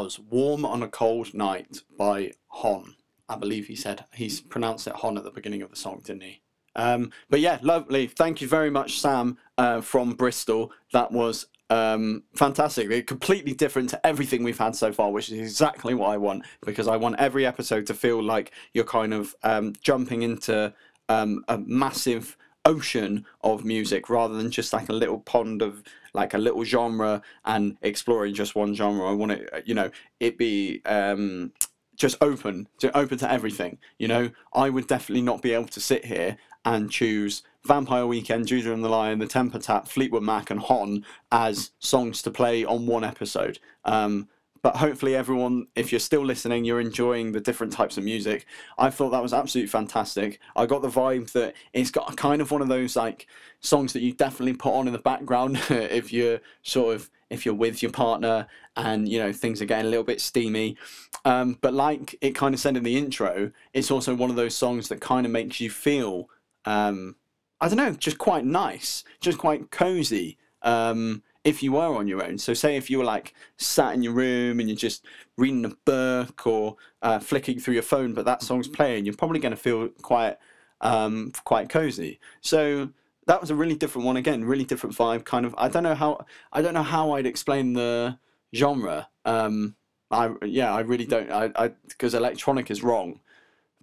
was 0.05 0.19
Warm 0.19 0.65
on 0.65 0.83
a 0.83 0.87
Cold 0.87 1.33
Night 1.33 1.81
by 1.97 2.31
HONNE. 2.49 2.93
I 3.27 3.37
believe 3.37 3.65
he 3.65 3.75
said 3.75 4.05
he's 4.13 4.39
pronounced 4.39 4.85
it 4.85 4.93
HONNE 4.93 5.17
at 5.17 5.23
the 5.23 5.31
beginning 5.31 5.63
of 5.63 5.71
the 5.71 5.75
song, 5.75 6.03
didn't 6.05 6.21
he? 6.21 6.41
Um, 6.75 7.11
but 7.27 7.39
yeah, 7.39 7.57
lovely. 7.63 8.05
Thank 8.05 8.39
you 8.39 8.47
very 8.47 8.69
much, 8.69 8.99
Sam 8.99 9.39
uh, 9.57 9.81
from 9.81 10.13
Bristol. 10.13 10.71
That 10.93 11.11
was 11.11 11.47
um, 11.71 12.21
fantastic. 12.35 12.87
They're 12.87 13.01
completely 13.01 13.55
different 13.55 13.89
to 13.89 14.05
everything 14.05 14.43
we've 14.43 14.59
had 14.59 14.75
so 14.75 14.93
far, 14.93 15.09
which 15.09 15.31
is 15.31 15.39
exactly 15.39 15.95
what 15.95 16.11
I 16.11 16.17
want 16.17 16.45
because 16.63 16.87
I 16.87 16.97
want 16.97 17.15
every 17.17 17.43
episode 17.43 17.87
to 17.87 17.95
feel 17.95 18.21
like 18.21 18.51
you're 18.75 18.83
kind 18.83 19.11
of 19.11 19.35
um, 19.41 19.73
jumping 19.81 20.21
into 20.21 20.71
um, 21.09 21.43
a 21.47 21.57
massive 21.57 22.37
ocean 22.63 23.25
of 23.41 23.65
music 23.65 24.07
rather 24.07 24.35
than 24.35 24.51
just 24.51 24.71
like 24.71 24.89
a 24.89 24.93
little 24.93 25.19
pond 25.19 25.63
of 25.63 25.81
like 26.15 26.33
a 26.33 26.37
little 26.39 26.63
genre 26.63 27.21
and 27.43 27.77
exploring 27.81 28.33
just 28.33 28.55
one 28.55 28.73
genre. 28.73 29.07
I 29.07 29.13
want 29.13 29.33
it, 29.33 29.63
you 29.65 29.75
know, 29.75 29.91
it 30.19 30.37
be 30.37 30.81
um, 30.85 31.51
just 31.95 32.17
open 32.21 32.67
to 32.79 32.95
open 32.97 33.17
to 33.19 33.31
everything. 33.31 33.77
You 33.99 34.07
know, 34.07 34.31
I 34.53 34.69
would 34.69 34.87
definitely 34.87 35.21
not 35.21 35.41
be 35.41 35.53
able 35.53 35.67
to 35.67 35.79
sit 35.79 36.05
here 36.05 36.37
and 36.63 36.89
choose 36.89 37.43
Vampire 37.65 38.07
Weekend, 38.07 38.47
Judah 38.47 38.73
and 38.73 38.83
the 38.83 38.89
Lion, 38.89 39.19
The 39.19 39.27
Temper 39.27 39.59
Trap, 39.59 39.87
Fleetwood 39.87 40.23
Mac, 40.23 40.49
and 40.49 40.59
HONNE 40.59 41.05
as 41.31 41.71
songs 41.79 42.21
to 42.23 42.31
play 42.31 42.65
on 42.65 42.87
one 42.87 43.03
episode. 43.03 43.59
Um, 43.83 44.29
but 44.65 44.77
hopefully, 44.77 45.15
everyone, 45.15 45.67
if 45.75 45.91
you're 45.91 45.99
still 45.99 46.25
listening, 46.25 46.65
you're 46.65 46.81
enjoying 46.81 47.33
the 47.33 47.39
different 47.39 47.71
types 47.71 47.99
of 47.99 48.03
music. 48.03 48.47
I 48.79 48.89
thought 48.89 49.11
that 49.11 49.21
was 49.21 49.31
absolutely 49.31 49.67
fantastic. 49.67 50.39
I 50.55 50.65
got 50.65 50.81
the 50.81 50.87
vibe 50.87 51.31
that 51.33 51.53
it's 51.73 51.91
got 51.91 52.17
kind 52.17 52.41
of 52.41 52.49
one 52.49 52.63
of 52.63 52.67
those 52.67 52.95
like 52.95 53.27
songs 53.59 53.93
that 53.93 54.01
you 54.01 54.11
definitely 54.11 54.53
put 54.53 54.73
on 54.73 54.87
in 54.87 54.93
the 54.93 54.97
background 54.97 55.61
if 55.69 56.11
you're 56.11 56.39
sort 56.63 56.95
of 56.95 57.11
if 57.29 57.45
you're 57.45 57.53
with 57.53 57.83
your 57.83 57.91
partner 57.91 58.47
and 58.75 59.07
you 59.07 59.19
know 59.19 59.31
things 59.31 59.61
are 59.61 59.65
getting 59.65 59.85
a 59.85 59.89
little 59.89 60.03
bit 60.03 60.19
steamy. 60.19 60.77
Um, 61.25 61.59
but 61.61 61.75
like 61.75 62.17
it 62.21 62.33
kind 62.33 62.55
of 62.55 62.59
said 62.59 62.75
in 62.75 62.81
the 62.81 62.97
intro, 62.97 63.51
it's 63.71 63.91
also 63.91 64.15
one 64.15 64.31
of 64.31 64.35
those 64.35 64.55
songs 64.55 64.87
that 64.87 64.99
kind 64.99 65.27
of 65.27 65.31
makes 65.31 65.61
you 65.61 65.69
feel 65.69 66.27
um, 66.65 67.17
I 67.61 67.67
don't 67.67 67.77
know, 67.77 67.91
just 67.91 68.17
quite 68.17 68.45
nice, 68.45 69.03
just 69.21 69.37
quite 69.37 69.69
cozy. 69.69 70.39
Um, 70.63 71.21
if 71.45 71.63
you 71.63 71.71
were 71.73 71.95
on 71.95 72.07
your 72.07 72.23
own, 72.23 72.37
so 72.37 72.53
say 72.53 72.75
if 72.75 72.89
you 72.89 72.97
were 72.97 73.05
like 73.05 73.33
sat 73.57 73.93
in 73.93 74.03
your 74.03 74.13
room 74.13 74.59
and 74.59 74.67
you're 74.67 74.75
just 74.75 75.05
reading 75.37 75.63
a 75.63 75.69
book 75.85 76.45
or 76.45 76.75
uh, 77.01 77.19
flicking 77.19 77.59
through 77.59 77.75
your 77.75 77.83
phone, 77.83 78.13
but 78.13 78.25
that 78.25 78.41
song's 78.41 78.67
playing, 78.67 79.05
you're 79.05 79.15
probably 79.15 79.39
going 79.39 79.51
to 79.51 79.57
feel 79.57 79.87
quite 80.01 80.37
um, 80.81 81.31
quite 81.45 81.69
cozy. 81.69 82.19
So 82.41 82.89
that 83.27 83.39
was 83.39 83.51
a 83.51 83.55
really 83.55 83.75
different 83.75 84.05
one 84.05 84.17
again, 84.17 84.43
really 84.43 84.65
different 84.65 84.95
vibe. 84.95 85.23
Kind 85.23 85.45
of, 85.45 85.55
I 85.57 85.69
don't 85.69 85.83
know 85.83 85.95
how 85.95 86.25
I 86.51 86.61
don't 86.61 86.73
know 86.73 86.83
how 86.83 87.11
I'd 87.11 87.27
explain 87.27 87.73
the 87.73 88.17
genre. 88.53 89.07
Um, 89.23 89.75
I 90.11 90.31
yeah, 90.43 90.73
I 90.73 90.81
really 90.81 91.05
don't. 91.05 91.31
I 91.31 91.71
because 91.87 92.15
electronic 92.15 92.71
is 92.71 92.83
wrong, 92.83 93.19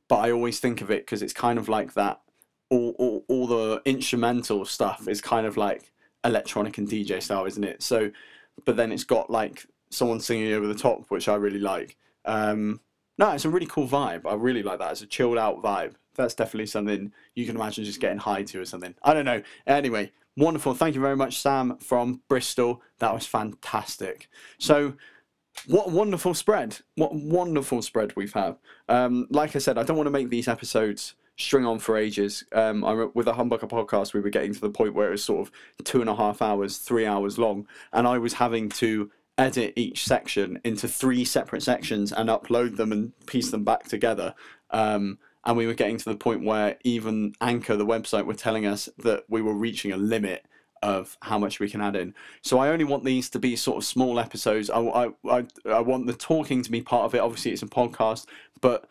but 0.08 0.16
I 0.16 0.32
always 0.32 0.58
think 0.58 0.80
of 0.80 0.90
it 0.90 1.06
because 1.06 1.22
it's 1.22 1.32
kind 1.32 1.58
of 1.58 1.68
like 1.68 1.94
that 1.94 2.20
all, 2.72 2.94
all, 2.98 3.24
all 3.28 3.46
the 3.46 3.82
instrumental 3.84 4.64
stuff 4.64 5.06
is 5.06 5.20
kind 5.20 5.46
of 5.46 5.56
like 5.56 5.91
electronic 6.24 6.78
and 6.78 6.88
DJ 6.88 7.22
style, 7.22 7.44
isn't 7.46 7.64
it? 7.64 7.82
So, 7.82 8.10
but 8.64 8.76
then 8.76 8.92
it's 8.92 9.04
got 9.04 9.30
like 9.30 9.66
someone 9.90 10.20
singing 10.20 10.52
over 10.52 10.66
the 10.66 10.74
top, 10.74 11.04
which 11.08 11.28
I 11.28 11.34
really 11.34 11.58
like. 11.58 11.96
Um, 12.24 12.80
no, 13.18 13.30
it's 13.30 13.44
a 13.44 13.50
really 13.50 13.66
cool 13.66 13.86
vibe. 13.86 14.26
I 14.26 14.34
really 14.34 14.62
like 14.62 14.78
that. 14.78 14.92
It's 14.92 15.02
a 15.02 15.06
chilled 15.06 15.38
out 15.38 15.62
vibe. 15.62 15.94
That's 16.14 16.34
definitely 16.34 16.66
something 16.66 17.12
you 17.34 17.46
can 17.46 17.56
imagine 17.56 17.84
just 17.84 18.00
getting 18.00 18.18
high 18.18 18.42
to 18.42 18.60
or 18.60 18.64
something. 18.64 18.94
I 19.02 19.14
don't 19.14 19.24
know. 19.24 19.42
Anyway, 19.66 20.12
wonderful. 20.36 20.74
Thank 20.74 20.94
you 20.94 21.00
very 21.00 21.16
much, 21.16 21.38
Sam 21.38 21.76
from 21.78 22.22
Bristol. 22.28 22.82
That 22.98 23.14
was 23.14 23.26
fantastic. 23.26 24.28
So, 24.58 24.94
what 25.66 25.90
wonderful 25.90 26.34
spread. 26.34 26.78
What 26.96 27.14
wonderful 27.14 27.82
spread 27.82 28.16
we've 28.16 28.32
had. 28.32 28.56
Um, 28.88 29.26
like 29.30 29.54
I 29.54 29.58
said, 29.58 29.78
I 29.78 29.82
don't 29.82 29.96
want 29.96 30.06
to 30.06 30.12
make 30.12 30.30
these 30.30 30.48
episodes 30.48 31.14
string 31.42 31.66
on 31.66 31.78
for 31.78 31.96
ages. 31.96 32.44
Um, 32.52 32.84
I 32.84 32.94
with 33.14 33.26
the 33.26 33.34
Humbucker 33.34 33.68
podcast, 33.68 34.14
we 34.14 34.20
were 34.20 34.30
getting 34.30 34.54
to 34.54 34.60
the 34.60 34.70
point 34.70 34.94
where 34.94 35.08
it 35.08 35.12
was 35.12 35.24
sort 35.24 35.46
of 35.46 35.52
two 35.84 36.00
and 36.00 36.10
a 36.10 36.16
half 36.16 36.40
hours, 36.40 36.78
three 36.78 37.06
hours 37.06 37.38
long, 37.38 37.66
and 37.92 38.06
I 38.06 38.18
was 38.18 38.34
having 38.34 38.68
to 38.70 39.10
edit 39.38 39.72
each 39.76 40.04
section 40.04 40.60
into 40.64 40.86
three 40.86 41.24
separate 41.24 41.62
sections 41.62 42.12
and 42.12 42.28
upload 42.28 42.76
them 42.76 42.92
and 42.92 43.12
piece 43.26 43.50
them 43.50 43.64
back 43.64 43.84
together. 43.84 44.34
Um, 44.70 45.18
and 45.44 45.56
we 45.56 45.66
were 45.66 45.74
getting 45.74 45.98
to 45.98 46.04
the 46.04 46.16
point 46.16 46.44
where 46.44 46.76
even 46.84 47.34
Anchor, 47.40 47.76
the 47.76 47.86
website, 47.86 48.26
were 48.26 48.34
telling 48.34 48.66
us 48.66 48.88
that 48.98 49.24
we 49.28 49.42
were 49.42 49.54
reaching 49.54 49.90
a 49.90 49.96
limit 49.96 50.46
of 50.82 51.16
how 51.22 51.38
much 51.38 51.60
we 51.60 51.68
can 51.68 51.80
add 51.80 51.96
in. 51.96 52.14
So 52.42 52.58
I 52.58 52.68
only 52.68 52.84
want 52.84 53.04
these 53.04 53.30
to 53.30 53.38
be 53.38 53.56
sort 53.56 53.78
of 53.78 53.84
small 53.84 54.18
episodes. 54.18 54.68
I, 54.68 54.80
I, 54.80 55.08
I, 55.28 55.46
I 55.66 55.80
want 55.80 56.06
the 56.06 56.12
talking 56.12 56.62
to 56.62 56.70
be 56.70 56.82
part 56.82 57.04
of 57.04 57.14
it. 57.14 57.20
Obviously, 57.20 57.52
it's 57.52 57.62
a 57.62 57.66
podcast, 57.66 58.26
but 58.60 58.88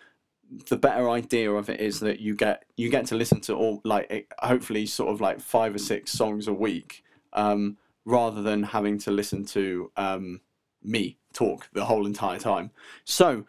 the 0.69 0.77
better 0.77 1.09
idea 1.09 1.51
of 1.51 1.69
it 1.69 1.79
is 1.79 1.99
that 2.01 2.19
you 2.19 2.35
get 2.35 2.65
you 2.75 2.89
get 2.89 3.05
to 3.07 3.15
listen 3.15 3.39
to 3.41 3.53
all 3.53 3.81
like 3.85 4.31
hopefully 4.39 4.85
sort 4.85 5.09
of 5.09 5.21
like 5.21 5.39
five 5.39 5.73
or 5.73 5.79
six 5.79 6.11
songs 6.11 6.47
a 6.47 6.53
week 6.53 7.03
um, 7.33 7.77
rather 8.05 8.41
than 8.41 8.63
having 8.63 8.97
to 8.99 9.11
listen 9.11 9.45
to 9.45 9.91
um, 9.95 10.41
me 10.83 11.17
talk 11.33 11.69
the 11.73 11.85
whole 11.85 12.05
entire 12.05 12.39
time. 12.39 12.71
So 13.05 13.45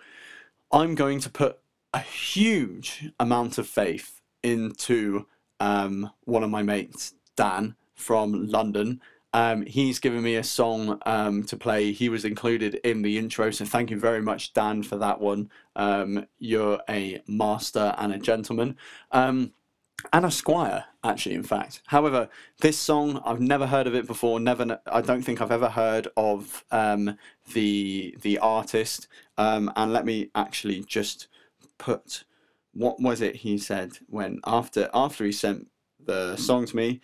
I'm 0.70 0.94
going 0.94 1.20
to 1.20 1.30
put 1.30 1.58
a 1.92 1.98
huge 1.98 3.10
amount 3.18 3.58
of 3.58 3.66
faith 3.66 4.20
into 4.42 5.26
um, 5.60 6.10
one 6.24 6.42
of 6.42 6.50
my 6.50 6.62
mates, 6.62 7.14
Dan 7.36 7.76
from 7.94 8.48
London, 8.48 9.00
um, 9.32 9.64
he's 9.66 9.98
given 9.98 10.22
me 10.22 10.36
a 10.36 10.44
song 10.44 11.00
um, 11.06 11.42
to 11.44 11.56
play. 11.56 11.92
He 11.92 12.08
was 12.08 12.24
included 12.24 12.76
in 12.76 13.02
the 13.02 13.18
intro, 13.18 13.50
so 13.50 13.64
thank 13.64 13.90
you 13.90 13.98
very 13.98 14.20
much, 14.20 14.52
Dan, 14.52 14.82
for 14.82 14.96
that 14.96 15.20
one. 15.20 15.50
Um, 15.74 16.26
you're 16.38 16.80
a 16.88 17.22
master 17.26 17.94
and 17.98 18.12
a 18.12 18.18
gentleman. 18.18 18.76
Um, 19.10 19.52
and 20.12 20.26
a 20.26 20.30
squire, 20.30 20.86
actually, 21.04 21.34
in 21.34 21.42
fact. 21.42 21.82
However, 21.86 22.28
this 22.60 22.78
song 22.78 23.22
I've 23.24 23.40
never 23.40 23.66
heard 23.66 23.86
of 23.86 23.94
it 23.94 24.06
before. 24.06 24.40
Never, 24.40 24.80
I 24.86 25.00
don't 25.00 25.22
think 25.22 25.40
I've 25.40 25.52
ever 25.52 25.68
heard 25.68 26.08
of 26.16 26.64
um, 26.70 27.16
the 27.52 28.16
the 28.20 28.38
artist. 28.38 29.06
Um, 29.38 29.72
and 29.76 29.92
let 29.92 30.04
me 30.04 30.30
actually 30.34 30.82
just 30.82 31.28
put 31.78 32.24
what 32.74 33.00
was 33.00 33.20
it 33.20 33.36
he 33.36 33.58
said 33.58 33.92
when 34.08 34.40
after 34.44 34.88
after 34.94 35.24
he 35.24 35.32
sent 35.32 35.68
the 36.04 36.36
song 36.36 36.66
to 36.66 36.76
me 36.76 37.00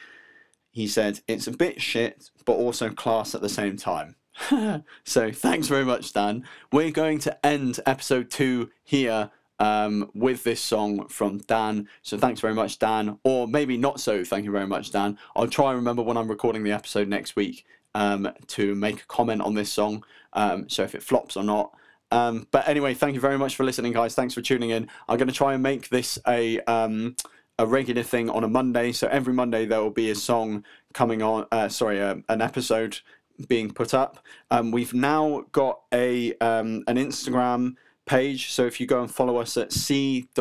he 0.78 0.86
said, 0.86 1.20
It's 1.26 1.48
a 1.48 1.50
bit 1.50 1.82
shit, 1.82 2.30
but 2.44 2.52
also 2.52 2.88
class 2.88 3.34
at 3.34 3.40
the 3.40 3.48
same 3.48 3.76
time. 3.76 4.14
so 5.04 5.32
thanks 5.32 5.66
very 5.66 5.84
much, 5.84 6.12
Dan. 6.12 6.44
We're 6.72 6.92
going 6.92 7.18
to 7.20 7.44
end 7.44 7.80
episode 7.84 8.30
two 8.30 8.70
here 8.84 9.32
um, 9.58 10.08
with 10.14 10.44
this 10.44 10.60
song 10.60 11.08
from 11.08 11.38
Dan. 11.38 11.88
So 12.02 12.16
thanks 12.16 12.40
very 12.40 12.54
much, 12.54 12.78
Dan. 12.78 13.18
Or 13.24 13.48
maybe 13.48 13.76
not 13.76 13.98
so, 13.98 14.22
thank 14.24 14.44
you 14.44 14.52
very 14.52 14.68
much, 14.68 14.92
Dan. 14.92 15.18
I'll 15.34 15.48
try 15.48 15.70
and 15.70 15.78
remember 15.78 16.02
when 16.02 16.16
I'm 16.16 16.28
recording 16.28 16.62
the 16.62 16.70
episode 16.70 17.08
next 17.08 17.34
week 17.34 17.66
um, 17.96 18.30
to 18.46 18.76
make 18.76 19.02
a 19.02 19.06
comment 19.06 19.42
on 19.42 19.54
this 19.54 19.72
song. 19.72 20.04
Um, 20.32 20.68
so 20.68 20.84
if 20.84 20.94
it 20.94 21.02
flops 21.02 21.36
or 21.36 21.42
not. 21.42 21.74
Um, 22.12 22.46
but 22.52 22.68
anyway, 22.68 22.94
thank 22.94 23.14
you 23.16 23.20
very 23.20 23.36
much 23.36 23.56
for 23.56 23.64
listening, 23.64 23.94
guys. 23.94 24.14
Thanks 24.14 24.32
for 24.32 24.42
tuning 24.42 24.70
in. 24.70 24.88
I'm 25.08 25.18
going 25.18 25.26
to 25.26 25.34
try 25.34 25.54
and 25.54 25.62
make 25.62 25.88
this 25.88 26.20
a 26.28 26.60
um, 26.60 27.16
a 27.58 27.66
regular 27.66 28.02
thing 28.02 28.30
on 28.30 28.44
a 28.44 28.48
Monday. 28.48 28.92
So 28.92 29.08
every 29.08 29.34
Monday 29.34 29.66
there 29.66 29.80
will 29.80 29.90
be 29.90 30.10
a 30.10 30.14
song 30.14 30.64
coming 30.94 31.22
on. 31.22 31.46
Uh, 31.50 31.68
sorry, 31.68 32.00
uh, 32.00 32.16
an 32.28 32.40
episode 32.40 33.00
being 33.48 33.70
put 33.70 33.94
up. 33.94 34.24
Um, 34.50 34.70
we've 34.70 34.94
now 34.94 35.44
got 35.52 35.80
a 35.92 36.34
um, 36.34 36.84
an 36.86 36.96
Instagram 36.96 37.76
page. 38.06 38.50
So 38.50 38.66
if 38.66 38.80
you 38.80 38.86
go 38.86 39.00
and 39.00 39.10
follow 39.10 39.36
us 39.36 39.56
at 39.56 39.72
c.in.color 39.72 40.34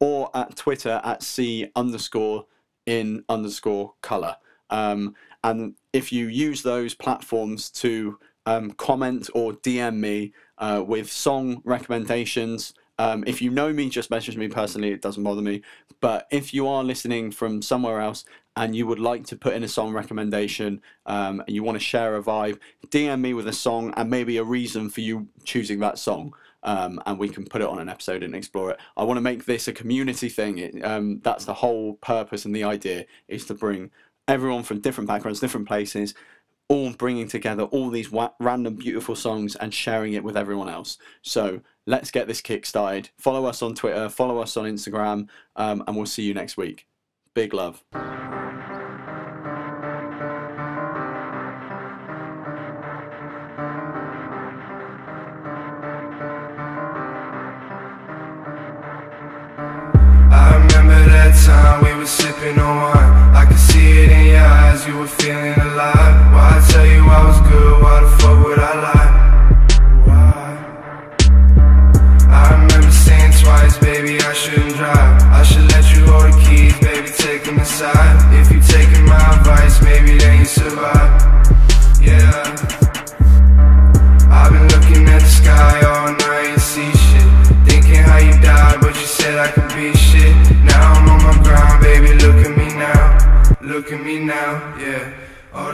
or 0.00 0.30
at 0.34 0.56
Twitter 0.56 1.00
at 1.04 1.22
c 1.22 1.70
underscore 1.74 2.46
in 2.86 3.24
underscore 3.28 3.94
color. 4.00 4.36
Um, 4.70 5.14
and 5.44 5.74
if 5.92 6.12
you 6.12 6.26
use 6.26 6.62
those 6.62 6.94
platforms 6.94 7.70
to 7.70 8.18
um, 8.46 8.72
comment 8.72 9.28
or 9.34 9.52
DM 9.52 9.96
me 9.96 10.32
uh, 10.58 10.82
with 10.86 11.12
song 11.12 11.60
recommendations, 11.64 12.74
um, 12.98 13.24
if 13.26 13.40
you 13.40 13.50
know 13.50 13.72
me, 13.72 13.88
just 13.88 14.10
message 14.10 14.36
me 14.36 14.48
personally. 14.48 14.90
It 14.90 15.02
doesn't 15.02 15.22
bother 15.22 15.42
me. 15.42 15.62
But 16.00 16.26
if 16.30 16.52
you 16.52 16.66
are 16.66 16.82
listening 16.82 17.30
from 17.30 17.62
somewhere 17.62 18.00
else 18.00 18.24
and 18.56 18.74
you 18.74 18.86
would 18.86 18.98
like 18.98 19.24
to 19.26 19.36
put 19.36 19.54
in 19.54 19.62
a 19.62 19.68
song 19.68 19.92
recommendation 19.92 20.82
um, 21.06 21.40
and 21.40 21.50
you 21.54 21.62
want 21.62 21.76
to 21.76 21.84
share 21.84 22.16
a 22.16 22.22
vibe, 22.22 22.58
DM 22.88 23.20
me 23.20 23.34
with 23.34 23.46
a 23.46 23.52
song 23.52 23.94
and 23.96 24.10
maybe 24.10 24.36
a 24.36 24.44
reason 24.44 24.90
for 24.90 25.00
you 25.00 25.28
choosing 25.44 25.78
that 25.80 25.98
song. 25.98 26.34
Um, 26.64 27.00
and 27.06 27.20
we 27.20 27.28
can 27.28 27.44
put 27.44 27.62
it 27.62 27.68
on 27.68 27.78
an 27.78 27.88
episode 27.88 28.24
and 28.24 28.34
explore 28.34 28.72
it. 28.72 28.80
I 28.96 29.04
want 29.04 29.16
to 29.16 29.22
make 29.22 29.44
this 29.44 29.68
a 29.68 29.72
community 29.72 30.28
thing. 30.28 30.58
It, 30.58 30.84
um, 30.84 31.20
that's 31.22 31.44
the 31.44 31.54
whole 31.54 31.94
purpose 31.94 32.44
and 32.44 32.54
the 32.54 32.64
idea 32.64 33.06
is 33.28 33.46
to 33.46 33.54
bring 33.54 33.92
everyone 34.26 34.64
from 34.64 34.80
different 34.80 35.06
backgrounds, 35.06 35.38
different 35.38 35.68
places, 35.68 36.14
all 36.68 36.90
bringing 36.92 37.28
together 37.28 37.62
all 37.64 37.90
these 37.90 38.10
wa- 38.10 38.32
random 38.40 38.74
beautiful 38.74 39.16
songs 39.16 39.56
and 39.56 39.72
sharing 39.72 40.12
it 40.12 40.22
with 40.22 40.36
everyone 40.36 40.68
else. 40.68 40.98
So 41.22 41.62
let's 41.88 42.10
get 42.10 42.28
this 42.28 42.42
kick 42.42 42.66
started. 42.66 43.08
Follow 43.16 43.46
us 43.46 43.62
on 43.62 43.74
Twitter, 43.74 44.08
follow 44.10 44.38
us 44.38 44.56
on 44.56 44.66
Instagram, 44.66 45.28
um, 45.56 45.82
and 45.86 45.96
we'll 45.96 46.06
see 46.06 46.22
you 46.22 46.34
next 46.34 46.56
week. 46.56 46.86
Big 47.34 47.54
love. 47.54 47.82
sipping 62.08 62.58
on 62.58 62.76
wine. 62.76 63.34
I 63.36 63.44
could 63.44 63.58
see 63.58 64.04
it 64.04 64.10
in 64.10 64.26
your 64.28 64.40
eyes, 64.40 64.86
you 64.86 64.96
were 64.96 65.06
feeling 65.06 65.57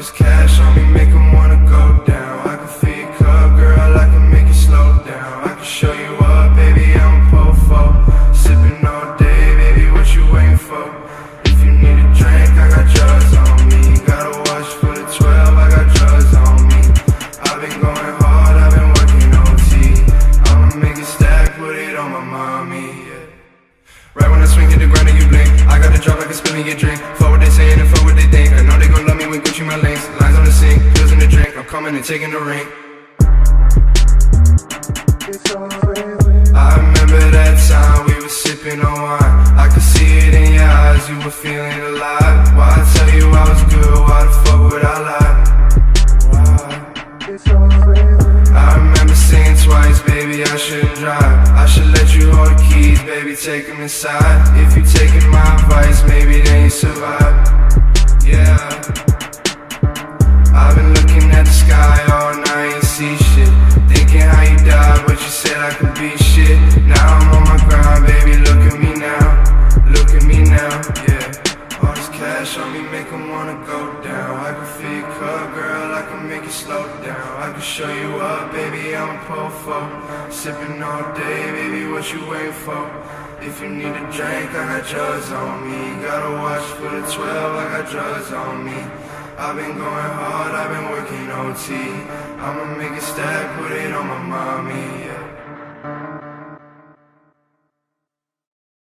This 0.05 0.20